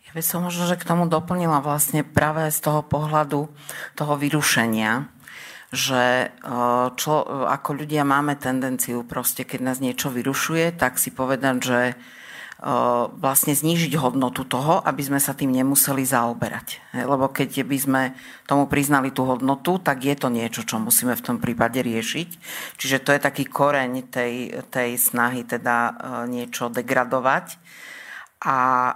[0.09, 3.53] Ja by som možno, že k tomu doplnila vlastne práve z toho pohľadu
[3.93, 5.05] toho vyrušenia,
[5.69, 7.13] že uh, čo,
[7.45, 11.81] ako ľudia máme tendenciu proste, keď nás niečo vyrušuje, tak si povedať, že
[12.59, 16.83] vlastne znížiť hodnotu toho, aby sme sa tým nemuseli zaoberať.
[16.91, 18.03] Lebo keď by sme
[18.51, 22.29] tomu priznali tú hodnotu, tak je to niečo, čo musíme v tom prípade riešiť.
[22.75, 25.95] Čiže to je taký koreň tej, tej snahy teda
[26.27, 27.63] niečo degradovať.
[28.39, 28.95] A e,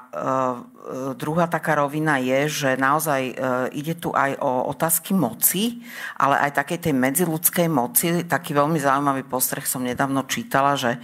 [1.22, 3.34] druhá taká rovina je, že naozaj e,
[3.78, 5.78] ide tu aj o otázky moci,
[6.18, 8.26] ale aj takej tej medziludskej moci.
[8.26, 11.00] Taký veľmi zaujímavý postreh som nedávno čítala, že e,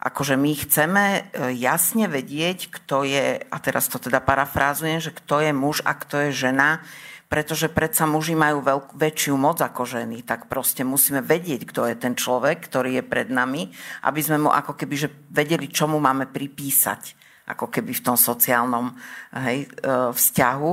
[0.00, 1.20] akože my chceme e,
[1.60, 6.28] jasne vedieť, kto je, a teraz to teda parafrázujem, že kto je muž a kto
[6.28, 6.80] je žena,
[7.28, 11.96] pretože predsa muži majú veľk, väčšiu moc ako ženy, tak proste musíme vedieť, kto je
[11.98, 13.68] ten človek, ktorý je pred nami,
[14.08, 18.16] aby sme mu ako keby že vedeli, čo mu máme pripísať ako keby v tom
[18.16, 18.96] sociálnom
[19.44, 20.72] hej, e, vzťahu.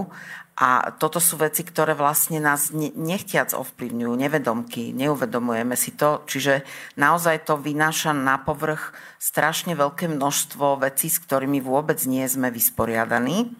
[0.61, 6.21] A toto sú veci, ktoré vlastne nás nechtiac ovplyvňujú, nevedomky, neuvedomujeme si to.
[6.29, 6.61] Čiže
[7.01, 13.57] naozaj to vynáša na povrch strašne veľké množstvo vecí, s ktorými vôbec nie sme vysporiadaní.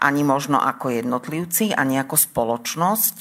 [0.00, 3.14] Ani možno ako jednotlivci, ani ako spoločnosť.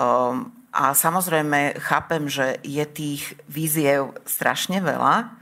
[0.00, 5.39] Ehm, a samozrejme chápem, že je tých víziev strašne veľa,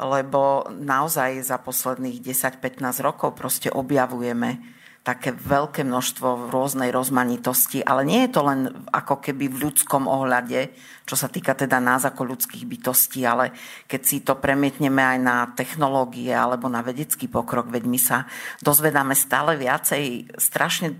[0.00, 8.04] lebo naozaj za posledných 10-15 rokov proste objavujeme také veľké množstvo v rôznej rozmanitosti, ale
[8.04, 10.76] nie je to len ako keby v ľudskom ohľade,
[11.08, 13.56] čo sa týka teda nás ako ľudských bytostí, ale
[13.88, 18.28] keď si to premietneme aj na technológie alebo na vedecký pokrok, veď my sa
[18.60, 20.92] dozvedáme stále viacej strašne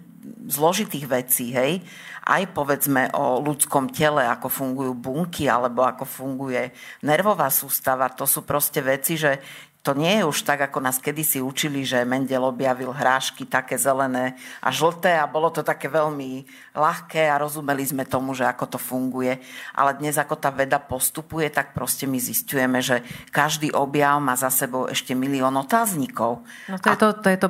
[0.49, 1.85] zložitých vecí, hej,
[2.27, 6.73] aj povedzme o ľudskom tele, ako fungujú bunky alebo ako funguje
[7.07, 8.13] nervová sústava.
[8.17, 9.41] To sú proste veci, že
[9.81, 14.37] to nie je už tak, ako nás kedysi učili, že Mendel objavil hrášky také zelené
[14.61, 16.45] a žlté a bolo to také veľmi
[16.77, 19.41] ľahké a rozumeli sme tomu, že ako to funguje.
[19.73, 23.01] Ale dnes, ako tá veda postupuje, tak proste my zistujeme, že
[23.33, 26.45] každý objav má za sebou ešte milión otáznikov.
[26.69, 27.49] No to je to, to, je to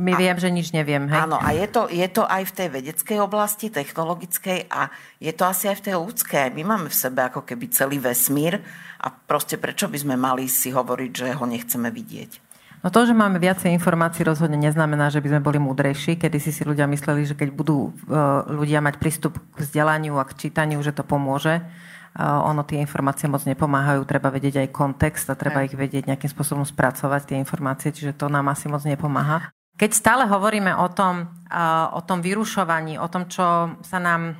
[0.00, 1.04] my a, viem, že nič neviem.
[1.12, 1.28] Hej?
[1.28, 4.88] Áno, a je to, je to aj v tej vedeckej oblasti, technologickej a
[5.20, 6.56] je to asi aj v tej ľudskej.
[6.56, 8.64] My máme v sebe ako keby celý vesmír
[8.96, 12.46] a proste prečo by sme mali si hovoriť, že ho nechceme vidieť?
[12.86, 16.14] No to, že máme viacej informácií, rozhodne neznamená, že by sme boli múdrejší.
[16.14, 20.28] Kedy si si ľudia mysleli, že keď budú uh, ľudia mať prístup k vzdelaniu a
[20.28, 21.66] k čítaniu, že to pomôže.
[22.14, 26.30] Uh, ono tie informácie moc nepomáhajú, treba vedieť aj kontext a treba ich vedieť nejakým
[26.30, 29.50] spôsobom spracovať tie informácie, čiže to nám asi moc nepomáha.
[29.74, 34.38] Keď stále hovoríme o tom, uh, o tom vyrušovaní, o tom, čo sa nám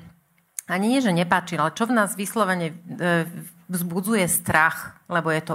[0.70, 2.74] ani nie, že nepáči, ale čo v nás vyslovene
[3.66, 5.54] vzbudzuje strach, lebo je to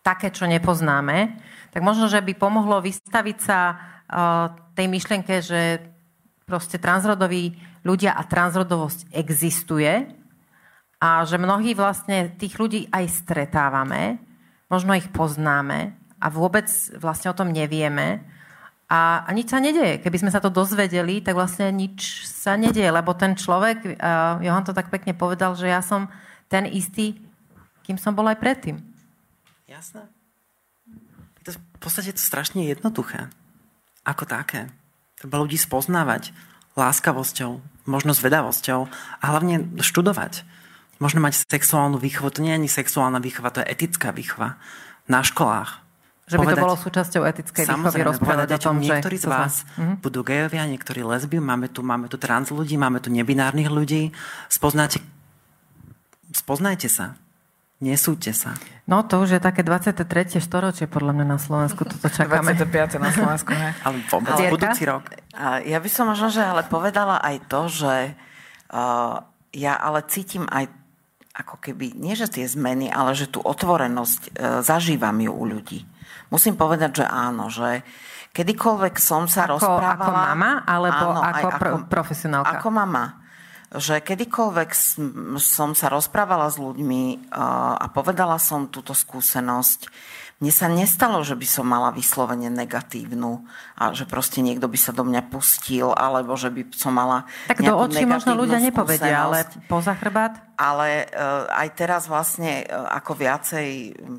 [0.00, 1.36] také, čo nepoznáme,
[1.70, 5.84] tak možno, že by pomohlo vystaviť sa uh, tej myšlienke, že
[6.48, 7.54] proste transrodoví
[7.86, 10.10] ľudia a transrodovosť existuje
[11.00, 14.20] a že mnohí vlastne tých ľudí aj stretávame,
[14.68, 16.68] možno ich poznáme a vôbec
[17.00, 18.20] vlastne o tom nevieme
[18.90, 20.02] a, a nič sa nedeje.
[20.02, 24.66] Keby sme sa to dozvedeli, tak vlastne nič sa nedeje, lebo ten človek, uh, Johan
[24.66, 26.10] to tak pekne povedal, že ja som
[26.50, 27.22] ten istý,
[27.86, 28.89] kým som bol aj predtým.
[29.70, 30.02] Jasné.
[31.46, 33.30] To, v podstate je to strašne jednoduché.
[34.02, 34.66] Ako také.
[35.14, 36.34] Treba ľudí spoznávať
[36.74, 40.42] láskavosťou, možno zvedavosťou a hlavne študovať.
[40.98, 42.34] Možno mať sexuálnu výchovu.
[42.34, 44.58] To nie je ani sexuálna výchova, to je etická výchova.
[45.06, 45.86] Na školách.
[46.26, 48.98] Že by povedať, to bolo súčasťou etickej výchovy rozprávať o tom, že...
[48.98, 50.02] Niektorí z vás uh-huh.
[50.02, 54.10] budú gejovia, niektorí lesby, máme tu, máme tu trans ľudí, máme tu nebinárnych ľudí.
[54.50, 54.98] Spoznáte,
[56.34, 57.14] spoznajte sa.
[57.80, 58.52] Nesúďte sa.
[58.84, 60.04] No to už je také 23.
[60.36, 61.88] storočie podľa mňa na Slovensku.
[61.88, 62.52] Toto čakáme.
[62.52, 63.00] 25.
[63.00, 63.72] na Slovensku, ne?
[63.80, 65.08] ale vôbec ale, budúci rok.
[65.64, 67.94] Ja by som možno, že ale povedala aj to, že
[68.76, 69.24] uh,
[69.56, 70.68] ja ale cítim aj
[71.32, 75.88] ako keby, nie že tie zmeny, ale že tú otvorenosť uh, zažívam ju u ľudí.
[76.28, 77.80] Musím povedať, že áno, že
[78.36, 80.04] kedykoľvek som sa ako, rozprávala...
[80.04, 82.60] Ako mama, alebo áno, ako, pro, ako profesionálka?
[82.60, 83.20] Ako mama
[83.70, 84.70] že kedykoľvek
[85.38, 87.30] som sa rozprávala s ľuďmi
[87.78, 89.86] a povedala som túto skúsenosť,
[90.40, 93.44] mne sa nestalo, že by som mala vyslovene negatívnu
[93.76, 97.60] a že proste niekto by sa do mňa pustil, alebo že by som mala Tak
[97.60, 100.40] do očí možno ľudia nepovedia, ale poza chrbát?
[100.56, 103.68] Ale uh, aj teraz vlastne, uh, ako viacej,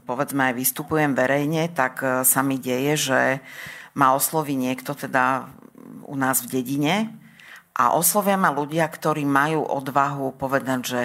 [0.05, 3.21] povedzme aj vystupujem verejne, tak uh, sa mi deje, že
[3.97, 5.49] ma osloví niekto teda
[6.05, 7.09] u nás v dedine
[7.75, 11.01] a oslovia ma ľudia, ktorí majú odvahu povedať, že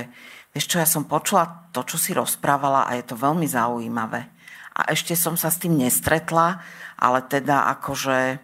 [0.51, 4.27] vieš čo, ja som počula to, čo si rozprávala a je to veľmi zaujímavé.
[4.77, 6.61] A ešte som sa s tým nestretla,
[7.01, 8.41] ale teda akože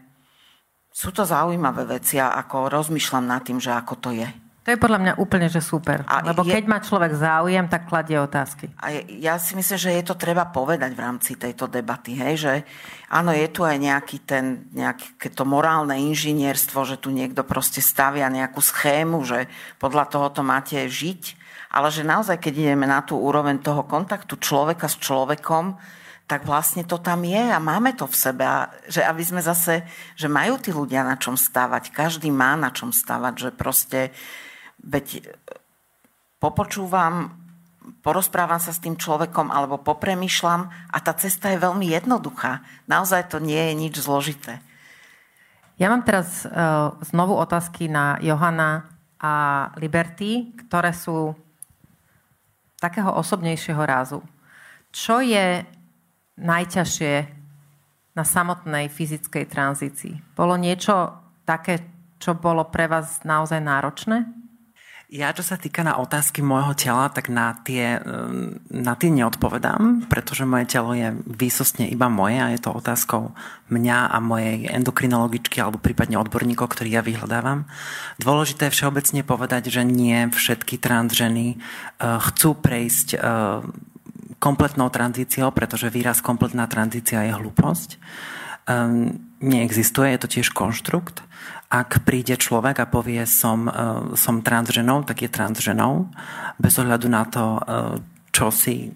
[0.92, 4.28] sú to zaujímavé veci a ako rozmýšľam nad tým, že ako to je.
[4.62, 6.06] To je podľa mňa úplne, že super.
[6.06, 8.70] A Lebo je, keď má človek záujem, tak kladie otázky.
[8.78, 12.52] A ja si myslím, že je to treba povedať v rámci tejto debaty, hej, že
[13.10, 18.30] áno, je tu aj nejaký ten, nejaké to morálne inžinierstvo, že tu niekto proste stavia
[18.30, 19.50] nejakú schému, že
[19.82, 21.22] podľa toho to máte žiť,
[21.74, 25.74] ale že naozaj, keď ideme na tú úroveň toho kontaktu človeka s človekom,
[26.30, 28.46] tak vlastne to tam je a máme to v sebe.
[28.46, 29.82] A že aby sme zase,
[30.14, 34.14] že majú tí ľudia na čom stávať, každý má na čom stávať, že proste
[34.82, 35.30] Veď
[36.42, 37.38] popočúvam,
[38.02, 42.66] porozprávam sa s tým človekom alebo popremýšľam a tá cesta je veľmi jednoduchá.
[42.90, 44.58] Naozaj to nie je nič zložité.
[45.78, 48.90] Ja mám teraz uh, znovu otázky na Johana
[49.22, 51.38] a Liberty, ktoré sú
[52.82, 54.18] takého osobnejšieho rázu.
[54.90, 55.62] Čo je
[56.42, 57.14] najťažšie
[58.18, 60.34] na samotnej fyzickej tranzícii?
[60.34, 61.14] Bolo niečo
[61.46, 61.86] také,
[62.18, 64.41] čo bolo pre vás naozaj náročné?
[65.12, 68.00] Ja, čo sa týka na otázky môjho tela, tak na tie,
[68.72, 73.36] na tie neodpovedám, pretože moje telo je výsostne iba moje a je to otázkou
[73.68, 77.68] mňa a mojej endokrinologičky alebo prípadne odborníkov, ktorých ja vyhľadávam.
[78.24, 81.56] Dôležité je všeobecne povedať, že nie všetky trans ženy e,
[82.00, 83.16] chcú prejsť e,
[84.40, 88.00] kompletnou tranzíciou, pretože výraz kompletná tranzícia je hlúposť.
[88.62, 91.20] Um, neexistuje, je to tiež konštrukt
[91.72, 96.12] ak príde človek a povie som, uh, som transženou, tak je transženou,
[96.60, 97.96] bez ohľadu na to, uh,
[98.28, 98.92] čo si,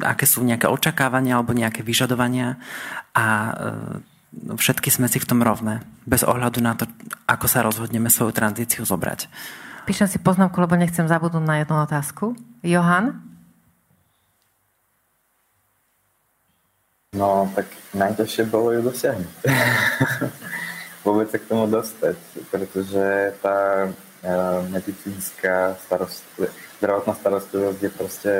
[0.00, 2.56] aké sú nejaké očakávania alebo nejaké vyžadovania
[3.12, 6.88] a uh, všetky sme si v tom rovné, bez ohľadu na to,
[7.28, 9.28] ako sa rozhodneme svoju tranzíciu zobrať.
[9.84, 12.36] Píšem si poznámku, lebo nechcem zabudnúť na jednu otázku.
[12.64, 13.20] Johan?
[17.16, 19.32] No, tak najťažšie bolo ju dosiahnuť.
[21.08, 22.20] Vôbec sa k tomu dostať,
[22.52, 26.52] pretože tá uh, medicínska starostlivosť,
[26.84, 28.32] zdravotná starostlivosť je proste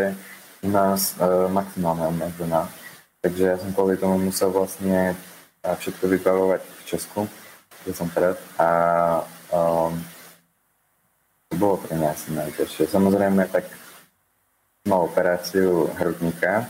[0.61, 2.69] u nás uh, maximálne obmedzená.
[3.25, 5.17] Takže ja som kvôli tomu musel vlastne
[5.65, 7.21] všetko vybavovať v Česku,
[7.83, 8.37] kde som teraz.
[8.61, 8.69] A
[9.51, 9.97] um,
[11.49, 12.85] to bolo pre mňa asi najťažšie.
[12.85, 13.65] Samozrejme, tak
[14.87, 16.69] mal operáciu hrudníka,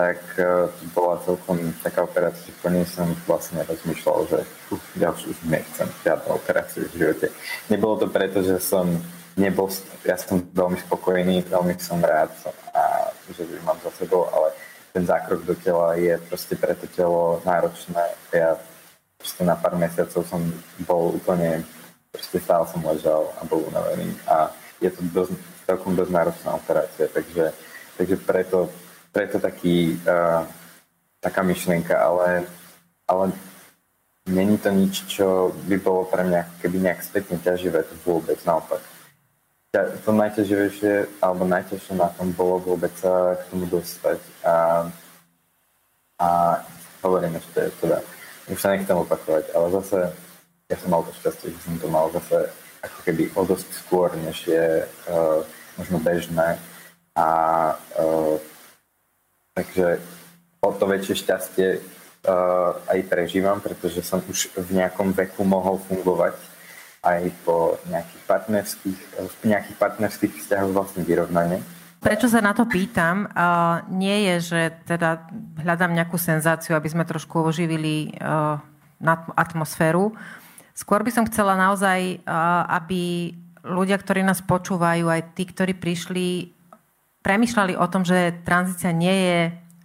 [0.00, 4.40] tak uh, bola celkom taká operácia, po nej som vlastne rozmýšľal, že
[4.72, 7.28] uh, ja už, nechcem žiadnu operáciu v živote.
[7.68, 8.88] Nebolo to preto, že som
[9.36, 9.68] nebol,
[10.08, 12.32] ja som veľmi spokojný, veľmi som rád
[12.72, 14.56] a že ju mám za sebou, ale
[14.96, 18.04] ten zákrok do tela je proste pre to telo náročné.
[18.32, 18.56] Ja
[19.20, 20.40] proste na pár mesiacov som
[20.88, 21.60] bol úplne,
[22.08, 24.48] proste stále som ležal a bol unavený a
[24.80, 25.36] je to dosť,
[25.68, 27.52] celkom dosť náročná operácia, takže,
[28.00, 28.72] takže preto
[29.12, 30.46] preto taký, uh,
[31.20, 32.46] taká myšlienka, ale,
[33.06, 33.32] ale
[34.30, 38.80] není to nič, čo by bolo pre mňa keby nejak spätne ťaživé, to vôbec naopak.
[40.02, 44.54] To najťaživejšie, alebo najťažšie na tom bolo vôbec sa k tomu dostať a,
[46.18, 46.28] a
[47.06, 48.02] hovorím ešte teda,
[48.50, 50.10] už sa nechcem opakovať, ale zase
[50.66, 52.50] ja som mal to šťastie, že som to mal zase
[52.82, 55.42] ako keby o dosť skôr, než je uh,
[55.78, 56.58] možno bežné
[57.14, 57.26] a
[57.98, 58.36] uh,
[59.60, 60.00] Takže
[60.64, 66.32] o to väčšie šťastie uh, aj prežívam, pretože som už v nejakom veku mohol fungovať
[67.04, 71.60] aj po nejakých partnerských, v nejakých partnerských vzťahoch vlastne vyrovnanie.
[72.00, 73.28] Prečo sa na to pýtam?
[73.36, 75.28] Uh, nie je, že teda
[75.60, 78.56] hľadám nejakú senzáciu, aby sme trošku oživili uh,
[79.36, 80.16] atmosféru.
[80.72, 86.56] Skôr by som chcela naozaj, uh, aby ľudia, ktorí nás počúvajú, aj tí, ktorí prišli
[87.20, 89.38] premyšľali o tom, že tranzícia nie je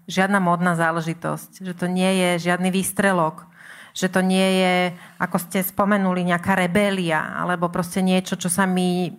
[0.05, 3.49] žiadna modná záležitosť, že to nie je žiadny výstrelok,
[3.95, 4.75] že to nie je,
[5.23, 9.15] ako ste spomenuli, nejaká rebélia, alebo proste niečo, čo sa mi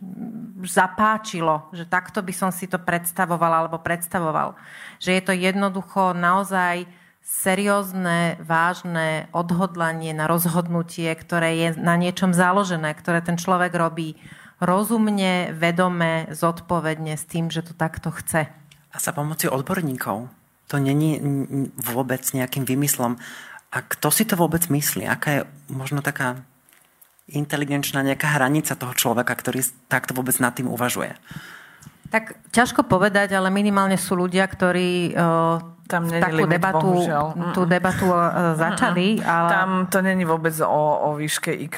[0.64, 4.53] zapáčilo, že takto by som si to predstavoval alebo predstavoval.
[5.01, 6.85] Že je to jednoducho naozaj
[7.27, 14.14] seriózne, vážne odhodlanie na rozhodnutie, ktoré je na niečom založené, ktoré ten človek robí
[14.62, 18.48] rozumne, vedome, zodpovedne s tým, že to takto chce.
[18.92, 20.28] A sa pomoci odborníkov.
[20.72, 21.20] To není
[21.78, 23.20] vôbec nejakým vymyslom.
[23.70, 25.04] A kto si to vôbec myslí?
[25.04, 26.40] Aká je možno taká
[27.28, 31.12] inteligenčná nejaká hranica toho človeka, ktorý takto vôbec nad tým uvažuje?
[32.09, 35.12] Tak ťažko povedať, ale minimálne sú ľudia, ktorí
[35.87, 37.24] tam takú debatu, bohužiaľ.
[37.55, 39.22] tú debatu uh, začali.
[39.22, 39.51] Ale...
[39.51, 41.76] Tam to není vôbec o, o výške IQ,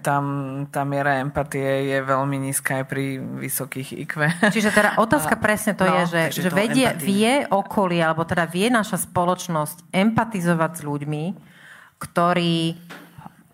[0.00, 0.24] tam
[0.72, 4.12] tá miera empatie je veľmi nízka aj pri vysokých IQ.
[4.50, 8.72] Čiže teda otázka presne to no, je, že, že vedie, vie okolie, alebo teda vie
[8.72, 11.24] naša spoločnosť empatizovať s ľuďmi,
[12.00, 12.56] ktorí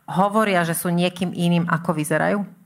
[0.09, 2.58] hovoria, že sú niekým iným, ako vyzerajú?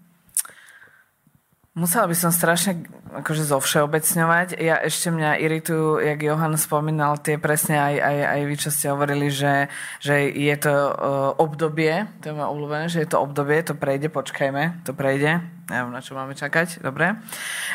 [1.72, 2.84] Musela by som strašne
[3.16, 4.60] akože zovšeobecňovať.
[4.60, 8.92] Ja ešte mňa iritujú, jak Johan spomínal, tie presne aj, aj, aj vy, čo ste
[8.92, 10.92] hovorili, že, že je to uh,
[11.40, 15.40] obdobie, to je ma obľúbené, že je to obdobie, to prejde, počkajme, to prejde.
[15.72, 17.16] Neviem, na čo máme čakať, dobre.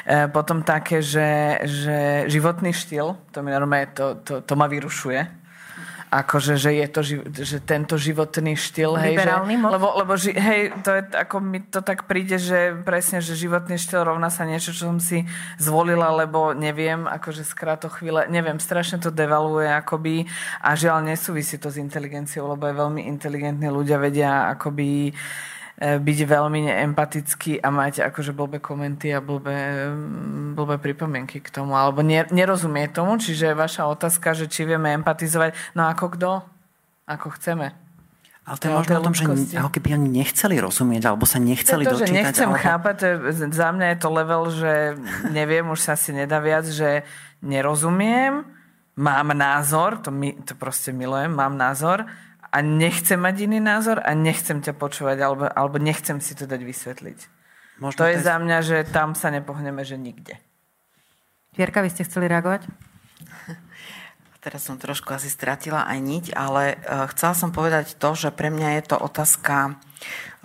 [0.05, 5.46] E, potom také, že, že životný štýl, to mi normálne, to, to, to ma vyrušuje
[6.07, 7.01] akože, že je to,
[7.35, 9.27] že tento životný štýl, hej, že,
[9.59, 13.75] lebo, lebo ži, hej, to je, ako mi to tak príde, že presne, že životný
[13.75, 15.27] štýl rovná sa niečo, čo som si
[15.59, 20.23] zvolila, lebo neviem, akože skráto chvíle, neviem, strašne to devaluje akoby
[20.63, 25.11] a žiaľ nesúvisí to s inteligenciou, lebo aj veľmi inteligentní ľudia vedia akoby
[25.77, 29.93] byť veľmi neempatický a mať akože blbé komenty a blbé,
[30.57, 32.01] blbé pripomienky k tomu, alebo
[32.33, 36.31] nerozumie tomu, čiže vaša otázka, že či vieme empatizovať, no ako kto?
[37.05, 37.77] Ako chceme.
[38.47, 39.23] Ale to je možno o tom, že
[39.59, 42.09] ako keby oni nechceli rozumieť, alebo sa nechceli to, dočítať.
[42.09, 42.63] Že nechcem alebo...
[42.63, 43.15] chápať, to je,
[43.53, 44.73] za mňa je to level, že
[45.29, 47.05] neviem, už sa asi nedá viac, že
[47.45, 48.47] nerozumiem,
[48.97, 52.09] mám názor, to, mi, to proste milujem, mám názor,
[52.51, 56.61] a nechcem mať iný názor a nechcem ťa počúvať alebo, alebo nechcem si to dať
[56.63, 57.19] vysvetliť.
[57.77, 60.41] Možno to je za mňa, že tam sa nepohneme, že nikde.
[61.53, 62.65] Vierka, vy ste chceli reagovať?
[64.45, 66.79] Teraz som trošku asi stratila aj niť, ale
[67.13, 69.75] chcela som povedať to, že pre mňa je to otázka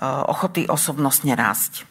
[0.02, 1.86] ochoty osobnostne rásť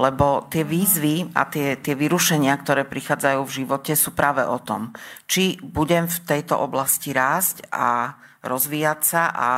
[0.00, 4.96] lebo tie výzvy a tie, tie vyrušenia, ktoré prichádzajú v živote, sú práve o tom,
[5.28, 9.50] či budem v tejto oblasti rásť a rozvíjať sa a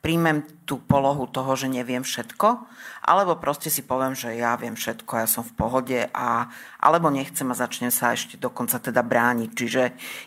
[0.00, 2.64] príjmem tú polohu toho, že neviem všetko,
[3.04, 6.48] alebo proste si poviem, že ja viem všetko, ja som v pohode, a,
[6.80, 9.50] alebo nechcem a začnem sa ešte dokonca teda brániť.
[9.52, 9.82] Čiže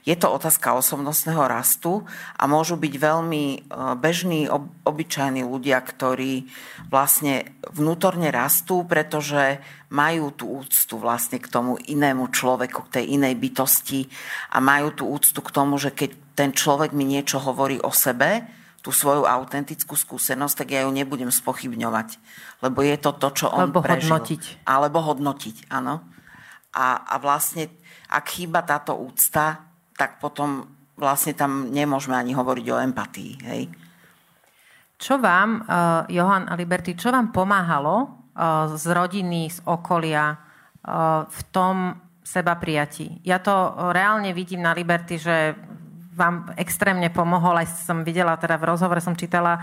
[0.06, 2.06] je to otázka osobnostného rastu
[2.38, 3.58] a môžu byť veľmi e,
[3.98, 6.46] bežní, ob, obyčajní ľudia, ktorí
[6.94, 9.58] vlastne vnútorne rastú, pretože
[9.90, 14.06] majú tú úctu vlastne k tomu inému človeku, k tej inej bytosti
[14.54, 18.46] a majú tú úctu k tomu, že keď ten človek mi niečo hovorí o sebe,
[18.84, 22.20] tú svoju autentickú skúsenosť, tak ja ju nebudem spochybňovať.
[22.60, 24.12] Lebo je to to, čo on Alebo prežil.
[24.12, 24.68] hodnotiť.
[24.68, 26.04] Alebo hodnotiť, áno.
[26.76, 27.72] A, a vlastne,
[28.12, 29.64] ak chýba táto úcta,
[29.96, 30.68] tak potom
[31.00, 33.34] vlastne tam nemôžeme ani hovoriť o empatii.
[33.48, 33.62] Hej?
[35.00, 41.24] Čo vám, uh, Johan a Liberty, čo vám pomáhalo uh, z rodiny, z okolia uh,
[41.24, 43.24] v tom seba prijatí?
[43.24, 45.56] Ja to reálne vidím na Liberty, že
[46.14, 49.60] vám extrémne pomohol, aj som videla, teda v rozhovore som čítala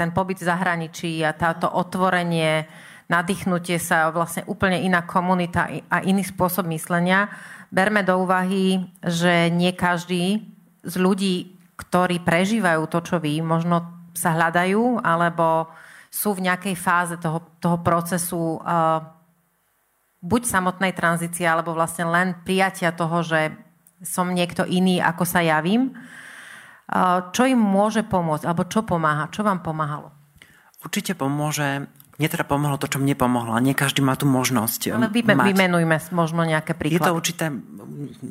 [0.00, 2.64] ten pobyt v zahraničí a táto otvorenie,
[3.06, 7.28] nadýchnutie sa, vlastne úplne iná komunita a iný spôsob myslenia.
[7.68, 10.40] Berme do úvahy, že nie každý
[10.84, 15.68] z ľudí, ktorí prežívajú to, čo vy, možno sa hľadajú, alebo
[16.06, 19.02] sú v nejakej fáze toho, toho procesu uh,
[20.22, 23.52] buď samotnej tranzície, alebo vlastne len prijatia toho, že
[24.04, 25.96] som niekto iný, ako sa javím.
[27.32, 29.32] Čo im môže pomôcť, alebo čo pomáha?
[29.32, 30.12] Čo vám pomáhalo?
[30.84, 33.58] Určite pomôže mne teda pomohlo to, čo mne pomohlo.
[33.58, 35.46] Nie každý má tú možnosť Ale vyme, mať.
[35.50, 37.02] vymenujme možno nejaké príklady.
[37.02, 37.46] Je to určité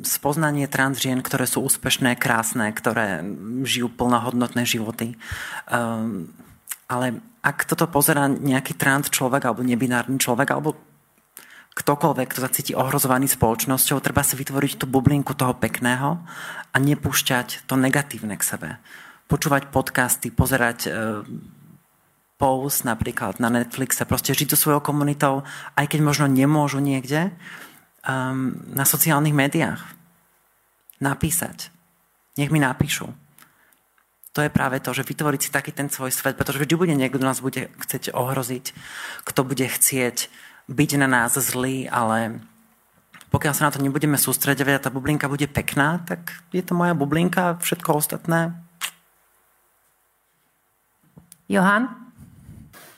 [0.08, 3.20] spoznanie trans žien, ktoré sú úspešné, krásne, ktoré
[3.68, 5.20] žijú plnohodnotné životy.
[5.68, 6.32] Um,
[6.88, 10.80] ale ak toto pozera nejaký trans človek alebo nebinárny človek alebo
[11.74, 16.22] ktokoľvek, kto sa cíti ohrozovaný spoločnosťou, treba si vytvoriť tú bublinku toho pekného
[16.70, 18.68] a nepúšťať to negatívne k sebe.
[19.26, 20.90] Počúvať podcasty, pozerať e,
[22.38, 25.42] post napríklad na Netflixe, proste žiť so svojou komunitou,
[25.74, 27.34] aj keď možno nemôžu niekde,
[28.04, 29.80] um, na sociálnych médiách.
[31.00, 31.70] Napísať.
[32.38, 33.10] Nech mi napíšu.
[34.34, 37.22] To je práve to, že vytvoriť si taký ten svoj svet, pretože vždy bude niekto,
[37.22, 38.74] kto nás bude chcieť ohroziť,
[39.22, 40.26] kto bude chcieť
[40.68, 42.40] byť na nás zlý, ale
[43.34, 46.94] pokiaľ sa na to nebudeme sústredovať a tá bublinka bude pekná, tak je to moja
[46.94, 48.54] bublinka a všetko ostatné.
[51.50, 51.92] Johan?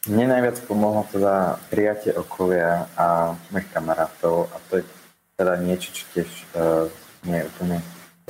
[0.06, 4.84] Mne najviac pomohlo teda prijatie okolia a mojich kamarátov a to je
[5.34, 6.86] teda niečo, čo tiež uh,
[7.26, 7.78] nie je úplne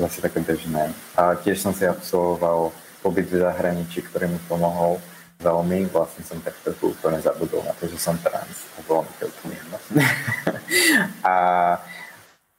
[0.00, 0.94] zase také bežné.
[1.20, 2.72] A tiež som si absolvoval
[3.04, 5.02] pobyt v zahraničí, ktorý mi pomohol
[5.40, 8.68] veľmi, vlastne som tak trochu úplne zabudol na to, že som trans.
[8.76, 9.78] A bolo mi to úplne jedno.
[11.32, 11.34] a,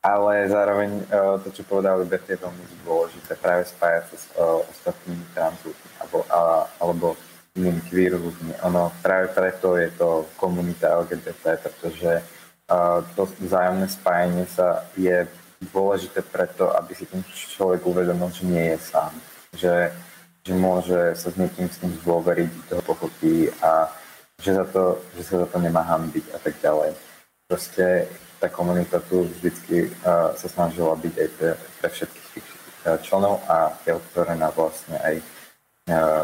[0.05, 1.03] ale zároveň e,
[1.41, 5.57] to, čo povedal Liberty, je veľmi dôležité práve spájať sa s uh, ostatnými trans
[5.99, 6.39] alebo, a,
[6.77, 7.07] alebo
[7.57, 8.61] inými queer ľuďmi.
[8.69, 12.21] Ono práve preto je to komunita LGBT, pretože
[12.69, 15.25] uh, to vzájomné spájanie sa je
[15.73, 19.13] dôležité preto, aby si ten človek uvedomil, že nie je sám.
[19.57, 19.73] Že
[20.47, 23.91] že môže sa s niekým s tým zdôveriť, toho pochopí a
[24.39, 26.95] že, za to, že sa za to nemá hambiť a tak ďalej.
[27.51, 28.07] Proste
[28.39, 33.43] tá komunita tu vždycky uh, sa snažila byť aj pre, pre všetkých tých uh, členov
[33.51, 36.23] a je otvorená vlastne aj uh,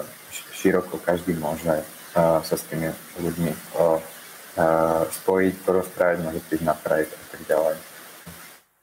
[0.56, 1.04] široko.
[1.04, 7.12] Každý môže uh, sa s tými ľuďmi uh, uh, spojiť, porozprávať, môže prísť na Pride
[7.12, 7.76] a tak ďalej.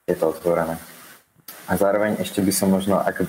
[0.05, 0.76] Je to otvorené.
[1.70, 3.22] A zároveň ešte by som možno, ak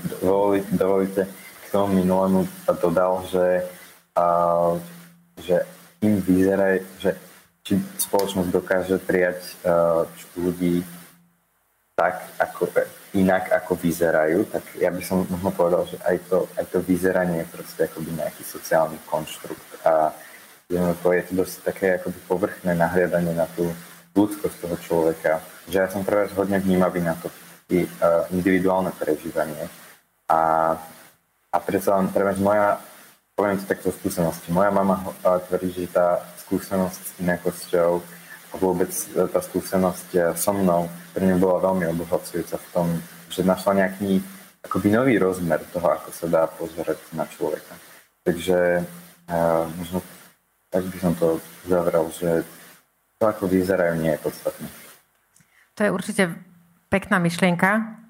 [0.74, 1.30] dovolíte,
[1.72, 2.44] tomu minulému
[2.84, 3.64] dodal, že,
[4.20, 4.76] uh,
[5.40, 5.64] že
[6.04, 7.16] im vyzerá, že
[7.64, 10.04] či spoločnosť dokáže prijať uh,
[10.36, 10.84] ľudí
[11.96, 12.66] tak, ako,
[13.14, 17.46] inak, ako vyzerajú, tak ja by som možno povedal, že aj to, aj to vyzeranie
[17.46, 19.70] je proste akoby nejaký sociálny konštrukt.
[19.86, 20.10] A
[20.66, 23.70] jednoducho je to dosť také akoby povrchné nahliadanie na tú
[24.18, 27.30] ľudskosť toho človeka, že ja som prvá hodne vnímavý na to
[27.70, 29.70] i, uh, individuálne prežívanie.
[30.26, 30.74] A
[31.52, 32.80] a predsa len pre moja,
[33.36, 38.00] poviem to takto skúsenosti, moja mama tvrdí, že tá skúsenosť s inakosťou
[38.52, 42.88] a vôbec e, tá skúsenosť e, so mnou pre ňu bola veľmi obohacujúca v tom,
[43.28, 44.24] že našla nejaký
[44.64, 47.74] akoby nový rozmer toho, ako sa dá pozerať na človeka.
[48.22, 48.86] Takže
[49.34, 50.06] uh, možno
[50.72, 52.48] tak by som to zavrel, že
[53.20, 54.68] to, ako vyzerajú, nie je podstatné.
[55.76, 56.24] To je určite
[56.88, 58.01] pekná myšlienka.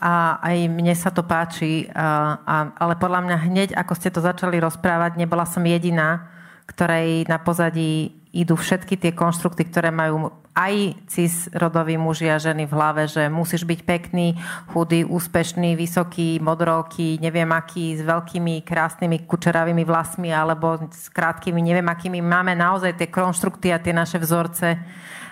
[0.00, 4.24] A aj mne sa to páči, a, a, ale podľa mňa hneď, ako ste to
[4.24, 6.24] začali rozprávať, nebola som jediná,
[6.64, 10.74] ktorej na pozadí idú všetky tie konštrukty, ktoré majú aj
[11.06, 14.34] cis rodoví muži a ženy v hlave, že musíš byť pekný,
[14.74, 21.86] chudý, úspešný, vysoký, modroký, neviem aký, s veľkými, krásnymi, kučeravými vlasmi alebo s krátkými, neviem
[21.86, 22.18] akými.
[22.18, 24.78] Máme naozaj tie konštrukty a tie naše vzorce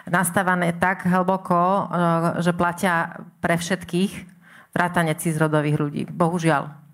[0.07, 1.87] nastavené tak hlboko, eh,
[2.43, 4.38] že platia pre všetkých
[4.73, 6.03] vrátane cis rodových ľudí.
[6.09, 6.89] Bohužiaľ.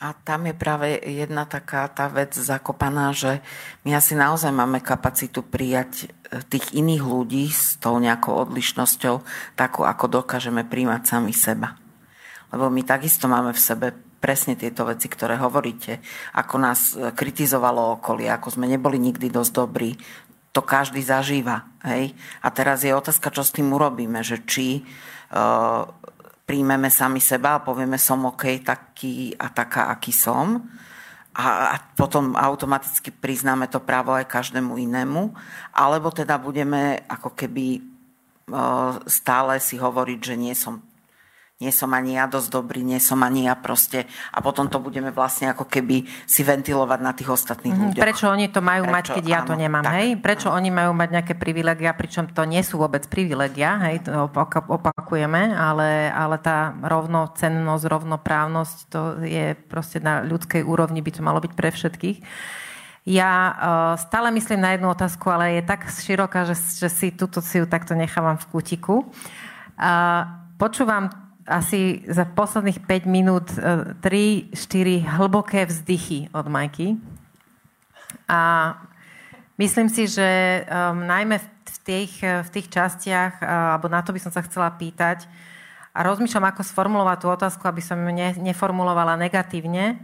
[0.00, 3.44] A tam je práve jedna taká tá vec zakopaná, že
[3.84, 9.20] my asi naozaj máme kapacitu prijať e, tých iných ľudí s tou nejakou odlišnosťou,
[9.60, 11.76] takú ako dokážeme príjmať sami seba.
[12.48, 16.00] Lebo my takisto máme v sebe presne tieto veci, ktoré hovoríte.
[16.32, 20.00] Ako nás e, kritizovalo okolie, ako sme neboli nikdy dosť dobrí,
[20.50, 21.68] to každý zažíva.
[21.86, 22.16] Hej?
[22.42, 25.86] A teraz je otázka, čo s tým urobíme, že či uh,
[26.50, 30.66] príjmeme sami seba a povieme som OK taký a taká, aký som.
[31.30, 35.30] A, a potom automaticky priznáme to právo aj každému inému.
[35.70, 37.80] Alebo teda budeme ako keby e,
[39.06, 40.82] stále si hovoriť, že nie som
[41.60, 44.08] nie som ani ja dosť dobrý, nie som ani ja proste.
[44.32, 47.88] A potom to budeme vlastne ako keby si ventilovať na tých ostatných mm-hmm.
[47.92, 48.04] ľuďoch.
[48.08, 48.96] Prečo oni to majú Prečo?
[48.96, 50.08] mať, keď ja áno, to nemám, tak, hej?
[50.16, 50.56] Prečo áno.
[50.56, 54.08] oni majú mať nejaké privilegia, pričom to nie sú vôbec privilegia, hej?
[54.08, 54.32] To
[54.72, 61.44] opakujeme, ale, ale tá rovnocennosť, rovnoprávnosť, to je proste na ľudskej úrovni, by to malo
[61.44, 62.18] byť pre všetkých.
[63.04, 63.52] Ja uh,
[64.00, 67.68] stále myslím na jednu otázku, ale je tak široká, že, že si túto si ju
[67.68, 69.12] takto nechávam v kutiku.
[69.76, 70.24] Uh,
[70.60, 76.94] počúvam asi za posledných 5 minút 3-4 e, hlboké vzdychy od Majky.
[78.30, 78.74] A
[79.58, 84.22] myslím si, že um, najmä v tých, v tých častiach, uh, alebo na to by
[84.22, 85.26] som sa chcela pýtať,
[85.90, 89.98] a rozmýšľam, ako sformulovať tú otázku, aby som ju ne, neformulovala negatívne.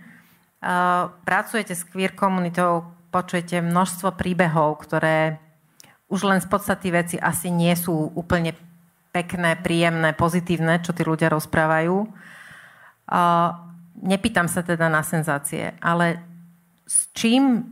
[0.58, 5.38] Uh, pracujete s queer komunitou, počujete množstvo príbehov, ktoré
[6.10, 8.54] už len z podstaty veci asi nie sú úplne
[9.16, 12.04] pekné, príjemné, pozitívne, čo tí ľudia rozprávajú.
[13.96, 16.20] Nepýtam sa teda na senzácie, ale
[16.84, 17.64] s čím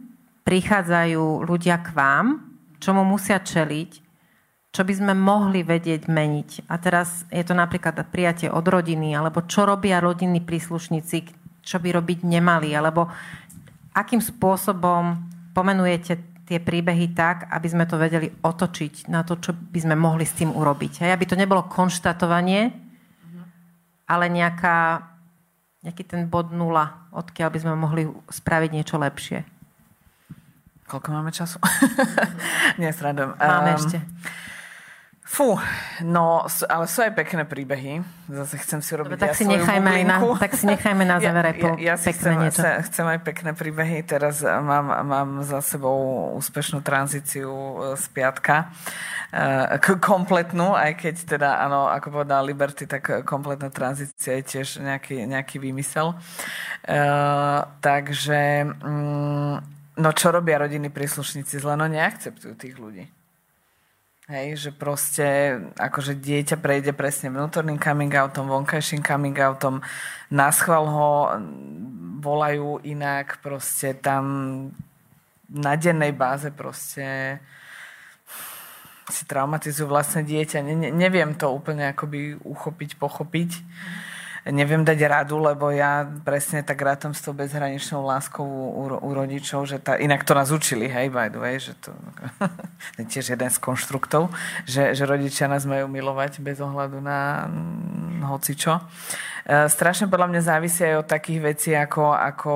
[0.48, 2.26] prichádzajú ľudia k vám,
[2.80, 3.90] čomu musia čeliť,
[4.72, 6.72] čo by sme mohli vedieť meniť.
[6.72, 11.16] A teraz je to napríklad prijatie od rodiny, alebo čo robia rodinní príslušníci,
[11.60, 13.12] čo by robiť nemali, alebo
[13.92, 19.78] akým spôsobom pomenujete tie príbehy tak, aby sme to vedeli otočiť na to, čo by
[19.80, 21.04] sme mohli s tým urobiť.
[21.04, 21.10] Hej?
[21.16, 22.72] Aby to nebolo konštatovanie,
[24.04, 25.08] ale nejaká,
[25.80, 29.40] nejaký ten bod nula, odkiaľ by sme mohli spraviť niečo lepšie.
[30.84, 31.56] Koľko máme času?
[32.82, 33.40] Nesradujem.
[33.40, 33.98] Máme um, ešte.
[35.24, 35.56] Fú,
[36.04, 38.04] no, ale sú aj pekné príbehy.
[38.28, 41.16] Zase chcem si robiť Dobre, tak, ja si nechajme aj na, tak si nechajme na
[41.24, 42.60] záver aj po ja, ja, ja pekné chcem, niečo.
[42.92, 43.98] Chcem aj pekné príbehy.
[44.04, 48.68] Teraz mám, mám za sebou úspešnú tranzíciu e, z piatka.
[49.32, 54.84] E, k- kompletnú, aj keď teda, áno, ako povedala Liberty, tak kompletná tranzícia je tiež
[54.84, 56.20] nejaký, nejaký výmysel.
[56.84, 59.54] Uh, takže, mm,
[59.96, 61.80] no čo robia rodiny príslušníci zle?
[61.80, 63.23] No neakceptujú tých ľudí.
[64.24, 69.84] Hej, že proste akože dieťa prejde presne vnútorným coming outom, vonkajším coming outom,
[70.32, 71.10] na schvál ho
[72.24, 74.24] volajú inak, proste tam
[75.52, 77.36] na dennej báze proste
[79.12, 80.64] si traumatizujú vlastné dieťa.
[80.64, 83.50] Ne, ne, neviem to úplne akoby uchopiť, pochopiť.
[83.60, 84.13] Mm
[84.52, 89.64] neviem dať radu, lebo ja presne tak rátam s tou bezhraničnou láskou u, u rodičov,
[89.64, 91.96] že tá, inak to nás učili, hej, by the way, že to
[93.00, 94.28] je tiež jeden z konštruktov,
[94.68, 98.84] že, že rodičia nás majú milovať bez ohľadu na hm, hocičo.
[99.48, 102.52] E, strašne podľa mňa závisí aj od takých vecí, ako, ako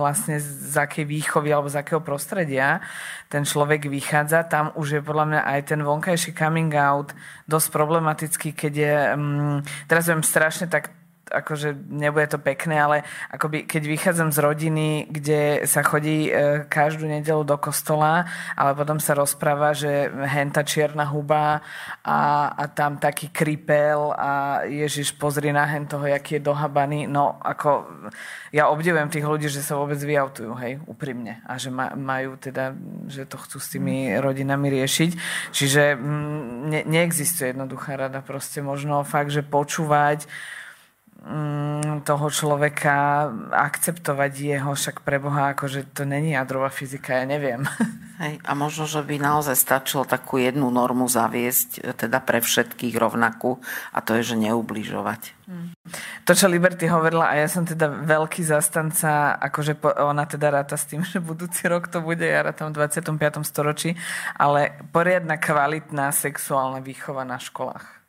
[0.00, 2.80] vlastne z akej výchovy alebo z akého prostredia
[3.28, 4.48] ten človek vychádza.
[4.48, 7.12] Tam už je podľa mňa aj ten vonkajší coming out
[7.44, 10.96] dosť problematický, keď je, um, teraz viem strašne tak
[11.30, 12.96] akože nebude to pekné, ale
[13.30, 18.26] akoby keď vychádzam z rodiny, kde sa chodí e, každú nedelu do kostola,
[18.58, 21.62] ale potom sa rozpráva, že henta čierna huba
[22.02, 22.20] a,
[22.50, 27.06] a tam taký kripel a Ježiš pozri na hen toho, jaký je dohabaný.
[27.06, 27.86] No ako
[28.50, 31.38] ja obdivujem tých ľudí, že sa vôbec vyautujú, hej, úprimne.
[31.46, 32.74] A že ma, majú teda,
[33.06, 35.10] že to chcú s tými rodinami riešiť.
[35.54, 38.18] Čiže m, mm, ne, neexistuje jednoduchá rada.
[38.26, 40.26] Proste možno fakt, že počúvať
[42.00, 47.68] toho človeka, akceptovať jeho, však pre Boha, akože to není jadrová fyzika, ja neviem.
[48.24, 53.60] Hej, a možno, že by naozaj stačilo takú jednu normu zaviesť, teda pre všetkých rovnakú,
[53.92, 55.36] a to je, že neubližovať.
[55.44, 55.76] Hmm.
[56.24, 60.88] To, čo Liberty hovorila, a ja som teda veľký zastanca, akože ona teda ráta s
[60.88, 63.44] tým, že budúci rok to bude, ja rátam v 25.
[63.44, 63.92] storočí,
[64.40, 67.99] ale poriadna kvalitná sexuálna výchova na školách.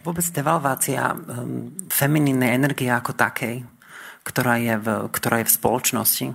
[0.00, 3.64] Vôbec devalvácia um, femininnej energie ako takej
[4.22, 6.26] ktorá je v, ktorá je v spoločnosti.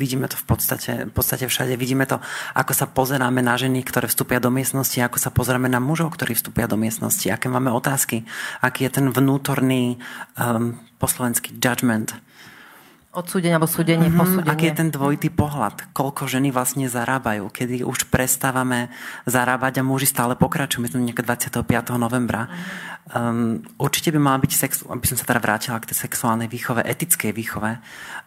[0.00, 1.76] Vidíme to v podstate, v podstate všade.
[1.76, 2.18] Vidíme to,
[2.56, 6.32] ako sa pozeráme na ženy, ktoré vstúpia do miestnosti, ako sa pozeráme na mužov, ktorí
[6.32, 8.24] vstúpia do miestnosti, aké máme otázky,
[8.64, 10.00] aký je ten vnútorný
[10.40, 12.16] um, poslovenský judgment,
[13.12, 14.24] Odsúdenie alebo súdenie, mm-hmm.
[14.24, 14.56] posúdenie.
[14.56, 15.92] Aký je ten dvojitý pohľad?
[15.92, 17.52] Koľko ženy vlastne zarábajú?
[17.52, 18.88] Kedy už prestávame
[19.28, 20.80] zarábať a muži stále pokračujú.
[20.80, 21.60] My sme nejaké 25.
[22.00, 22.48] novembra.
[23.12, 26.80] Um, určite by mala byť, sex, aby som sa teda vrátila k tej sexuálnej výchove,
[26.80, 27.76] etickej výchove,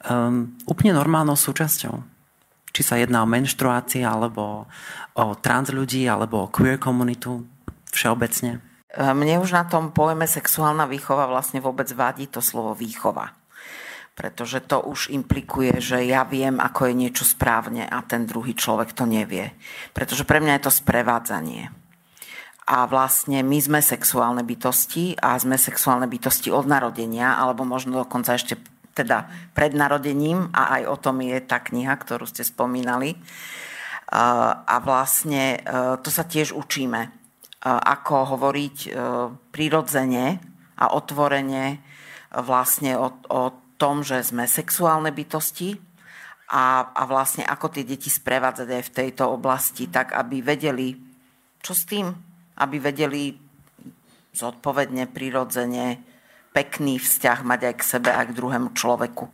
[0.05, 2.05] um, úplne normálnou súčasťou.
[2.69, 4.69] Či sa jedná o menštruácie, alebo
[5.17, 7.41] o trans ľudí, alebo o queer komunitu
[7.89, 8.61] všeobecne.
[8.93, 13.33] Mne už na tom pojme sexuálna výchova vlastne vôbec vadí to slovo výchova
[14.15, 18.95] pretože to už implikuje, že ja viem, ako je niečo správne a ten druhý človek
[18.95, 19.51] to nevie.
[19.91, 21.67] Pretože pre mňa je to sprevádzanie.
[22.65, 28.33] A vlastne my sme sexuálne bytosti a sme sexuálne bytosti od narodenia, alebo možno dokonca
[28.33, 28.57] ešte
[28.95, 33.19] teda pred narodením a aj o tom je tá kniha, ktorú ste spomínali.
[34.15, 37.09] A vlastne e, to sa tiež učíme, e,
[37.67, 38.89] ako hovoriť e,
[39.51, 40.25] prirodzene
[40.79, 41.83] a otvorene
[42.31, 45.79] vlastne o, o tom, že sme sexuálne bytosti
[46.51, 50.93] a, a vlastne ako tie deti sprevádzať aj v tejto oblasti, tak aby vedeli,
[51.59, 52.09] čo s tým,
[52.61, 53.35] aby vedeli
[54.35, 56.03] zodpovedne, prirodzene,
[56.51, 59.25] pekný vzťah mať aj k sebe, aj k druhému človeku.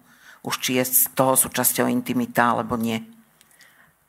[0.42, 2.98] Už či je z toho súčasťou intimita, alebo nie.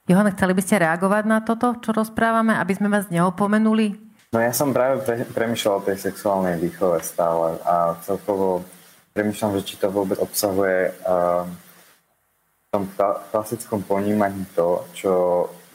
[0.08, 4.00] Johana, chceli by ste reagovať na toto, čo rozprávame, aby sme vás neopomenuli?
[4.32, 8.64] No ja som práve pre, premyšľal o tej sexuálnej výchove stále a celkovo
[9.12, 12.84] premyšľam, že či to vôbec obsahuje uh, v tom
[13.30, 15.12] klasickom ponímaní to, čo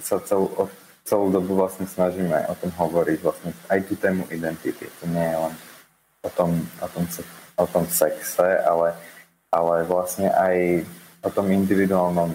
[0.01, 0.49] sa celú,
[1.05, 4.89] celú dobu vlastne snažíme o tom hovoriť, vlastne aj tú tému identity.
[5.01, 5.53] To nie je len
[6.25, 7.03] o tom, o tom,
[7.55, 8.97] o tom sexe, ale,
[9.53, 10.83] ale vlastne aj
[11.21, 12.33] o tom individuálnom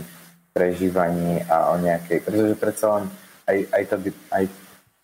[0.52, 3.04] prežívaní a o nejakej, pretože predsa len
[3.48, 3.96] aj, aj, tá,
[4.36, 4.44] aj,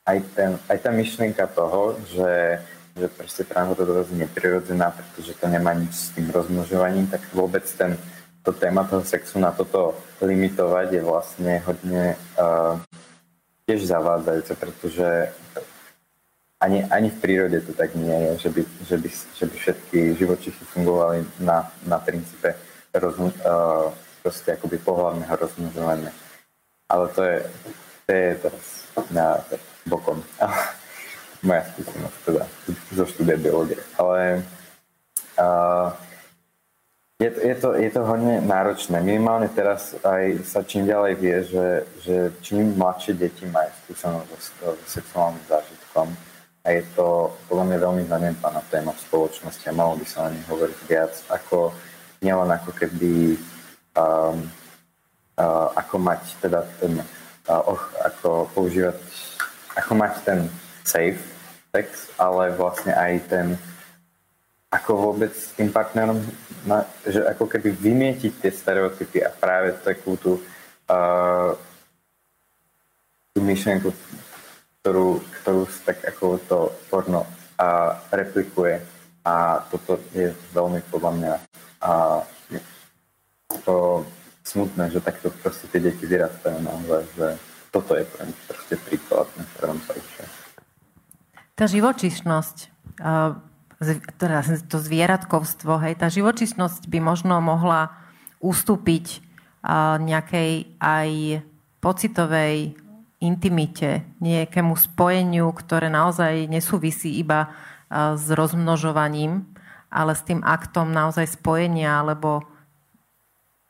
[0.06, 2.60] aj, ten, aj tá myšlienka toho, že
[2.98, 7.62] že proste práve to dosť neprirodzená, pretože to nemá nič s tým rozmnožovaním, tak vôbec
[7.78, 7.94] ten,
[8.42, 12.74] to téma toho sexu na toto limitovať je vlastne hodne uh,
[13.70, 15.30] tiež zavádzajúce, pretože
[16.58, 19.98] ani, ani v prírode to tak nie je, že by, že by, že by všetky
[20.18, 22.58] živočichy fungovali na, na princípe
[22.90, 26.12] rozmo, uh, proste akoby pohľadného rozmnožovania.
[26.88, 27.38] Ale to je,
[28.06, 28.66] to je teraz
[29.12, 29.38] na
[29.86, 30.24] bokom.
[31.42, 32.42] moja skúsenosť teda
[32.94, 33.78] zo štúdia biológie.
[33.94, 34.42] Ale
[35.38, 35.94] uh,
[37.18, 39.02] je, to, je, to, je to hodne náročné.
[39.02, 41.66] Minimálne teraz aj sa čím ďalej vie, že,
[42.02, 46.14] že čím mladšie deti majú skúsenosť so, so sexuálnym zážitkom
[46.62, 50.30] a je to podľa mňa veľmi zanedbaná téma v spoločnosti a malo by sa o
[50.30, 51.72] nej hovoriť viac, ako
[52.20, 53.38] nielen ako keby
[53.94, 54.46] um,
[55.38, 57.02] uh, ako mať teda ten
[57.48, 59.00] uh, och, ako používať
[59.78, 60.38] ako mať ten
[60.88, 61.20] safe
[61.68, 63.46] sex, ale vlastne aj ten
[64.68, 66.20] ako vôbec s tým partnerom,
[67.08, 70.36] že ako keby vymietiť tie stereotypy a práve takú tú,
[70.92, 71.56] uh,
[73.32, 73.88] tú myšlienku,
[74.80, 76.58] ktorú, ktorú tak ako to
[76.92, 78.84] porno uh, replikuje
[79.24, 81.34] a toto je veľmi podľa mňa
[81.88, 82.20] uh,
[83.64, 84.04] to
[84.44, 87.28] smutné, že takto proste tie deti vyrastajú naozaj, že
[87.72, 90.47] toto je pre nich proste príklad, na ktorom sa učia.
[91.58, 92.56] Tá živočišnosť,
[94.14, 94.38] teda
[94.70, 97.98] to zvieratkovstvo, hej, tá živočišnosť by možno mohla
[98.38, 99.26] ustúpiť
[99.98, 101.42] nejakej aj
[101.82, 102.78] pocitovej
[103.18, 107.50] intimite, nejakému spojeniu, ktoré naozaj nesúvisí iba
[107.90, 109.42] s rozmnožovaním,
[109.90, 112.46] ale s tým aktom naozaj spojenia, alebo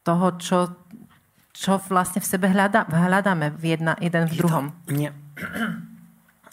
[0.05, 0.77] toho, čo,
[1.57, 4.65] čo vlastne v sebe hľada, hľadáme v jedna, jeden v druhom.
[4.85, 5.09] To, nie.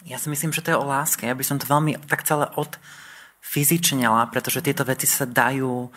[0.06, 1.26] Ja si myslím, že to je o láske.
[1.26, 2.78] Ja by som to veľmi tak celé od
[3.42, 5.90] fyzičnela, pretože tieto veci sa dajú uh,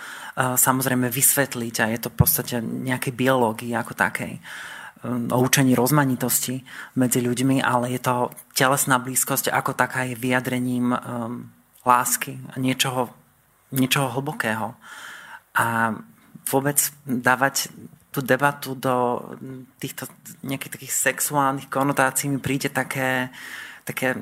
[0.57, 4.37] samozrejme vysvetliť a je to v podstate nejaké biológii ako takej.
[5.05, 6.59] o učení rozmanitosti
[6.99, 11.47] medzi ľuďmi, ale je to telesná blízkosť ako taká je vyjadrením um,
[11.87, 13.07] lásky a niečoho,
[13.71, 14.75] niečoho hlbokého.
[15.55, 15.95] A
[16.51, 17.71] vôbec dávať
[18.09, 19.21] tú debatu do
[19.77, 20.09] týchto
[20.41, 23.29] nejakých takých sexuálnych konotácií mi príde také,
[23.89, 24.21] také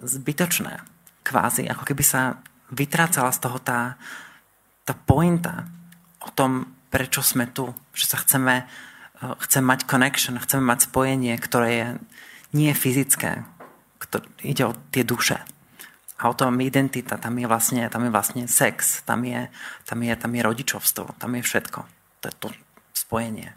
[0.00, 0.80] zbytočné.
[1.20, 2.40] Kvázi, ako keby sa
[2.72, 4.00] vytrácala z toho tá,
[4.88, 5.68] tá pointa
[6.24, 7.68] o tom, prečo sme tu.
[7.92, 11.88] Že sa chceme, eh, chceme mať connection, chceme mať spojenie, ktoré je
[12.56, 13.44] nie fyzické.
[14.00, 15.44] Ktoré, ide o tie duše.
[16.14, 19.50] A o tom identita, tam je vlastne, tam je vlastne sex, tam je,
[19.84, 21.80] tam, je, tam je rodičovstvo, tam je všetko.
[22.22, 22.48] To je to
[22.94, 23.52] spojenie.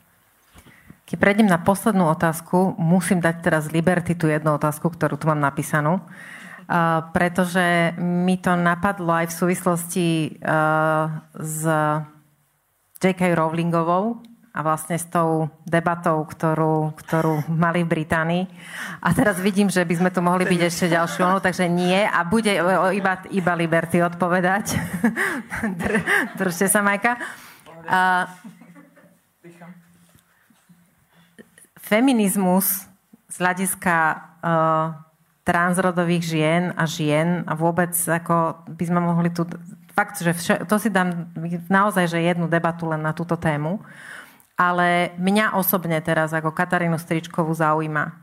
[1.08, 5.40] Keď prejdem na poslednú otázku, musím dať teraz Liberty tú jednu otázku, ktorú tu mám
[5.40, 6.04] napísanú.
[7.16, 10.08] Pretože mi to napadlo aj v súvislosti
[11.32, 11.60] s
[13.00, 13.22] J.K.
[13.40, 14.20] Rowlingovou
[14.52, 18.44] a vlastne s tou debatou, ktorú, ktorú mali v Británii.
[19.00, 22.04] A teraz vidím, že by sme tu mohli byť ešte ďalšiu onu, takže nie.
[22.04, 22.52] A bude
[22.92, 24.76] iba, iba Liberty odpovedať.
[26.42, 27.16] Držte sa, Majka.
[27.88, 28.57] Uh,
[31.88, 32.84] feminizmus
[33.32, 33.96] z hľadiska
[34.44, 35.08] uh,
[35.48, 39.48] transrodových žien a žien a vôbec ako by sme mohli tu...
[39.96, 41.32] Fakt, že vše, to si dám
[41.72, 43.82] naozaj, že jednu debatu len na túto tému,
[44.54, 48.14] ale mňa osobne teraz ako Katarínu Stričkovú zaujíma.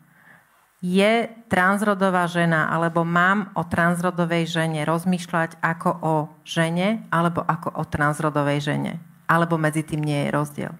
[0.84, 7.82] Je transrodová žena, alebo mám o transrodovej žene rozmýšľať ako o žene, alebo ako o
[7.88, 9.00] transrodovej žene?
[9.24, 10.72] Alebo medzi tým nie je rozdiel?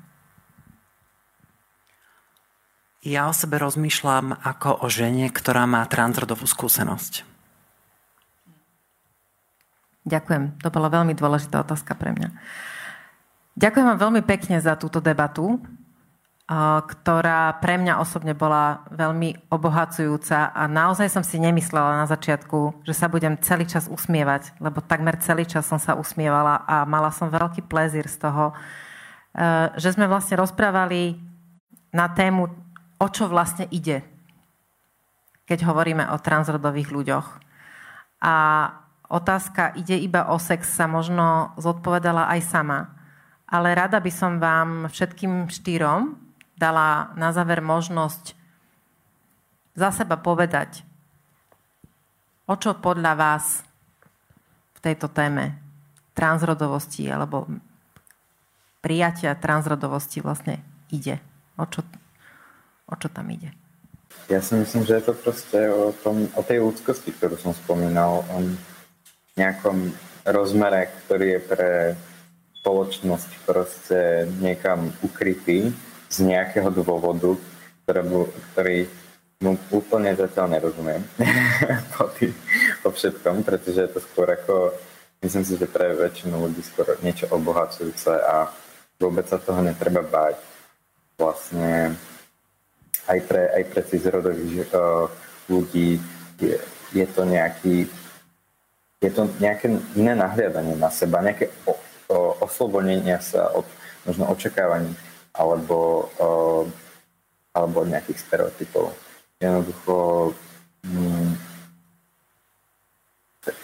[3.05, 7.21] Ja o sebe rozmýšľam ako o žene, ktorá má transrodovú skúsenosť.
[10.09, 10.57] Ďakujem.
[10.65, 12.33] To bola veľmi dôležitá otázka pre mňa.
[13.61, 15.61] Ďakujem vám veľmi pekne za túto debatu,
[16.89, 22.97] ktorá pre mňa osobne bola veľmi obohacujúca a naozaj som si nemyslela na začiatku, že
[22.97, 27.29] sa budem celý čas usmievať, lebo takmer celý čas som sa usmievala a mala som
[27.29, 28.57] veľký plezír z toho,
[29.77, 31.21] že sme vlastne rozprávali
[31.93, 32.64] na tému
[33.05, 34.01] o čo vlastne ide,
[35.45, 37.29] keď hovoríme o transrodových ľuďoch.
[38.25, 38.35] A
[39.13, 42.97] otázka ide iba o sex sa možno zodpovedala aj sama.
[43.45, 46.17] Ale rada by som vám všetkým štyrom
[46.57, 48.33] dala na záver možnosť
[49.77, 50.81] za seba povedať,
[52.49, 53.61] o čo podľa vás
[54.73, 55.61] v tejto téme
[56.17, 57.51] transrodovosti alebo
[58.81, 61.19] prijatia transrodovosti vlastne ide.
[61.59, 61.83] O čo,
[62.95, 63.51] O čo tam ide?
[64.31, 68.23] Ja si myslím, že je to proste o, tom, o tej ľudskosti, ktorú som spomínal,
[68.23, 68.37] o
[69.35, 69.91] nejakom
[70.23, 71.71] rozmere, ktorý je pre
[72.63, 75.75] spoločnosť proste niekam ukrytý
[76.07, 77.37] z nejakého dôvodu,
[77.85, 78.01] ktoré,
[78.55, 78.79] ktorý
[79.43, 81.03] mu úplne zatiaľ nerozumiem
[81.99, 82.33] po, tý,
[82.81, 84.73] po všetkom, pretože je to skôr ako,
[85.21, 88.49] myslím si, že pre väčšinu ľudí skôr niečo obohacujúce a
[88.97, 90.41] vôbec sa toho netreba báť.
[91.21, 91.93] Vlastne
[93.09, 95.07] aj pre, aj pre cizrodových uh,
[95.49, 96.01] ľudí
[96.41, 96.57] je,
[96.93, 97.87] je to nejaký
[99.05, 99.69] je to nejaké
[100.01, 101.77] iné nahliadanie na seba, nejaké o,
[102.09, 103.69] o, oslobodenie sa od
[104.09, 104.97] možno očakávaní
[105.37, 106.65] alebo, uh,
[107.53, 108.97] alebo nejakých stereotypov.
[109.45, 110.33] Jednoducho
[110.89, 111.33] mm,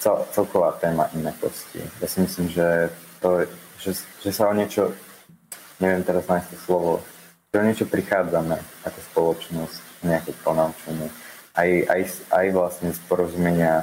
[0.00, 1.80] cel, celková téma inekosti.
[2.00, 2.92] Ja si myslím, že,
[3.24, 3.48] to,
[3.80, 4.92] že, že sa o niečo,
[5.80, 6.92] neviem teraz nájsť to slovo,
[7.58, 11.10] o niečo prichádzame ako spoločnosť, nejaké ponaučenie.
[11.58, 13.82] Aj, aj, aj vlastne z porozumenia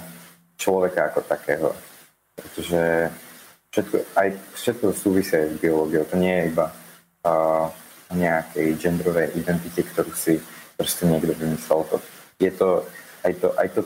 [0.56, 1.70] človeka ako takého.
[2.40, 3.12] Pretože
[3.76, 6.08] všetko, aj všetko súvisia s biológiou.
[6.08, 7.68] To nie je iba uh,
[8.16, 10.40] nejakej genderovej identite, ktorú si
[10.80, 11.84] proste niekto vymyslel.
[11.92, 11.98] To,
[12.40, 12.88] je to
[13.28, 13.82] aj, to, aj, to,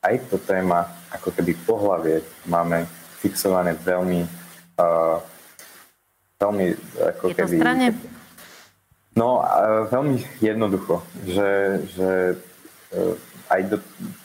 [0.00, 2.88] aj to téma, ako keby pohlavie máme
[3.20, 4.24] fixované veľmi
[4.80, 5.20] uh,
[6.40, 6.66] veľmi
[6.96, 7.56] ako je to keby...
[7.60, 7.88] Strane
[9.16, 9.40] No,
[9.88, 12.10] veľmi jednoducho, že, že
[12.92, 13.16] e,
[13.48, 13.76] aj do,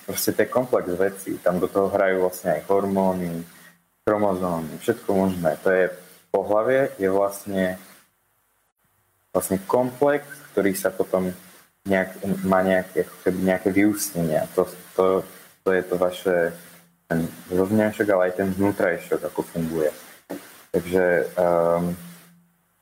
[0.04, 3.48] proste ten komplex vecí, tam do toho hrajú vlastne aj hormóny,
[4.04, 5.56] chromozómy, všetko možné.
[5.64, 5.96] To je
[6.36, 7.80] pohlavie, je vlastne
[9.32, 11.32] vlastne komplex, ktorý sa potom
[11.88, 14.46] nejak, má nejaké, nejaké vyústnenia.
[14.60, 15.24] To, to,
[15.64, 16.36] to je to vaše
[17.08, 17.28] ten
[18.12, 19.92] ale aj ten vnútrajšok, ako funguje.
[20.72, 21.96] Takže um,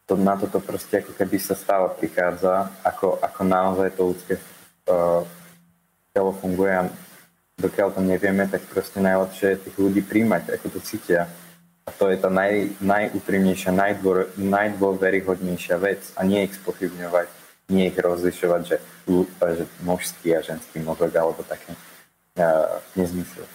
[0.10, 4.34] to, na toto proste ako keby sa stále prichádza, ako, ako naozaj to ľudské
[4.90, 5.22] uh,
[6.10, 6.90] telo funguje a
[7.62, 11.30] dokiaľ to nevieme, tak proste najlepšie je tých ľudí príjmať, ako to cítia.
[11.86, 13.70] A to je tá naj, najúprimnejšia,
[14.38, 17.30] najdôveryhodnejšia vec a nie ich spochybňovať.
[17.70, 18.78] nie ich rozlišovať, že,
[19.54, 23.46] že mužský a ženský mozog alebo také uh, nezmysly.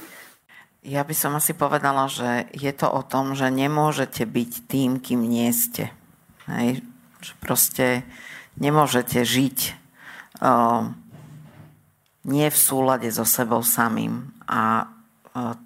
[0.87, 5.27] Ja by som asi povedala, že je to o tom, že nemôžete byť tým, kým
[5.27, 5.91] nie ste.
[6.51, 6.85] Hej?
[7.25, 7.87] Že proste
[8.61, 9.59] nemôžete žiť
[10.41, 10.91] uh,
[12.25, 14.33] nie v súlade so sebou samým.
[14.49, 15.57] A uh,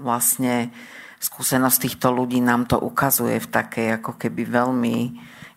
[0.00, 0.72] vlastne
[1.20, 4.96] skúsenosť týchto ľudí nám to ukazuje v takej ako keby veľmi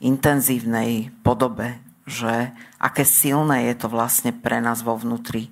[0.04, 2.52] intenzívnej podobe, že
[2.84, 5.48] aké silné je to vlastne pre nás vo vnútri,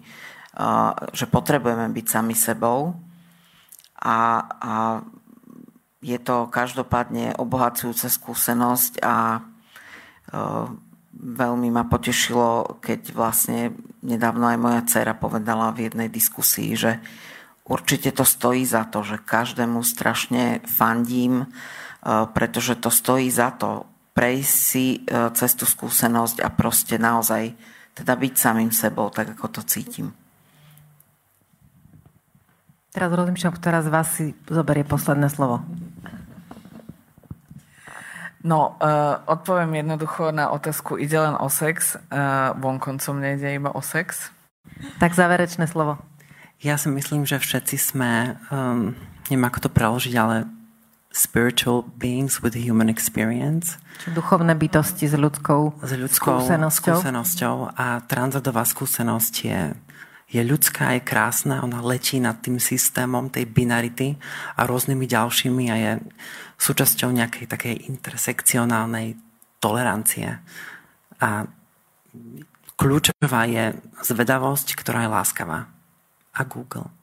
[1.15, 2.91] že potrebujeme byť sami sebou
[3.95, 4.19] a,
[4.59, 4.73] a
[6.01, 9.39] je to každopádne obohacujúca skúsenosť a e,
[11.13, 16.97] veľmi ma potešilo, keď vlastne nedávno aj moja dcera povedala v jednej diskusii, že
[17.69, 21.47] určite to stojí za to, že každému strašne fandím, e,
[22.33, 23.85] pretože to stojí za to
[24.17, 27.53] prejsť si e, cez tú skúsenosť a proste naozaj
[27.93, 30.17] teda byť samým sebou, tak ako to cítim.
[32.91, 35.63] Teraz rozmýšľam, ktorá z vás si zoberie posledné slovo.
[38.41, 43.81] No, uh, odpoviem jednoducho na otázku, ide len o sex, uh, vonkoncom nejde iba o
[43.85, 44.33] sex.
[44.97, 46.01] Tak záverečné slovo.
[46.61, 48.93] Ja si myslím, že všetci sme, um,
[49.29, 50.49] neviem ako to preložiť, ale
[51.11, 53.77] spiritual beings with human experience.
[54.09, 56.97] Duchovné bytosti s ľudskou, s ľudskou skúsenosťou.
[56.97, 57.55] skúsenosťou.
[57.77, 59.59] A transadová skúsenosť je
[60.31, 64.15] je ľudská, je krásna, ona letí nad tým systémom tej binarity
[64.55, 65.91] a rôznymi ďalšími a je
[66.55, 69.19] súčasťou nejakej takej intersekcionálnej
[69.59, 70.39] tolerancie.
[71.19, 71.45] A
[72.79, 73.75] kľúčová je
[74.07, 75.67] zvedavosť, ktorá je láskavá.
[76.31, 77.00] A Google.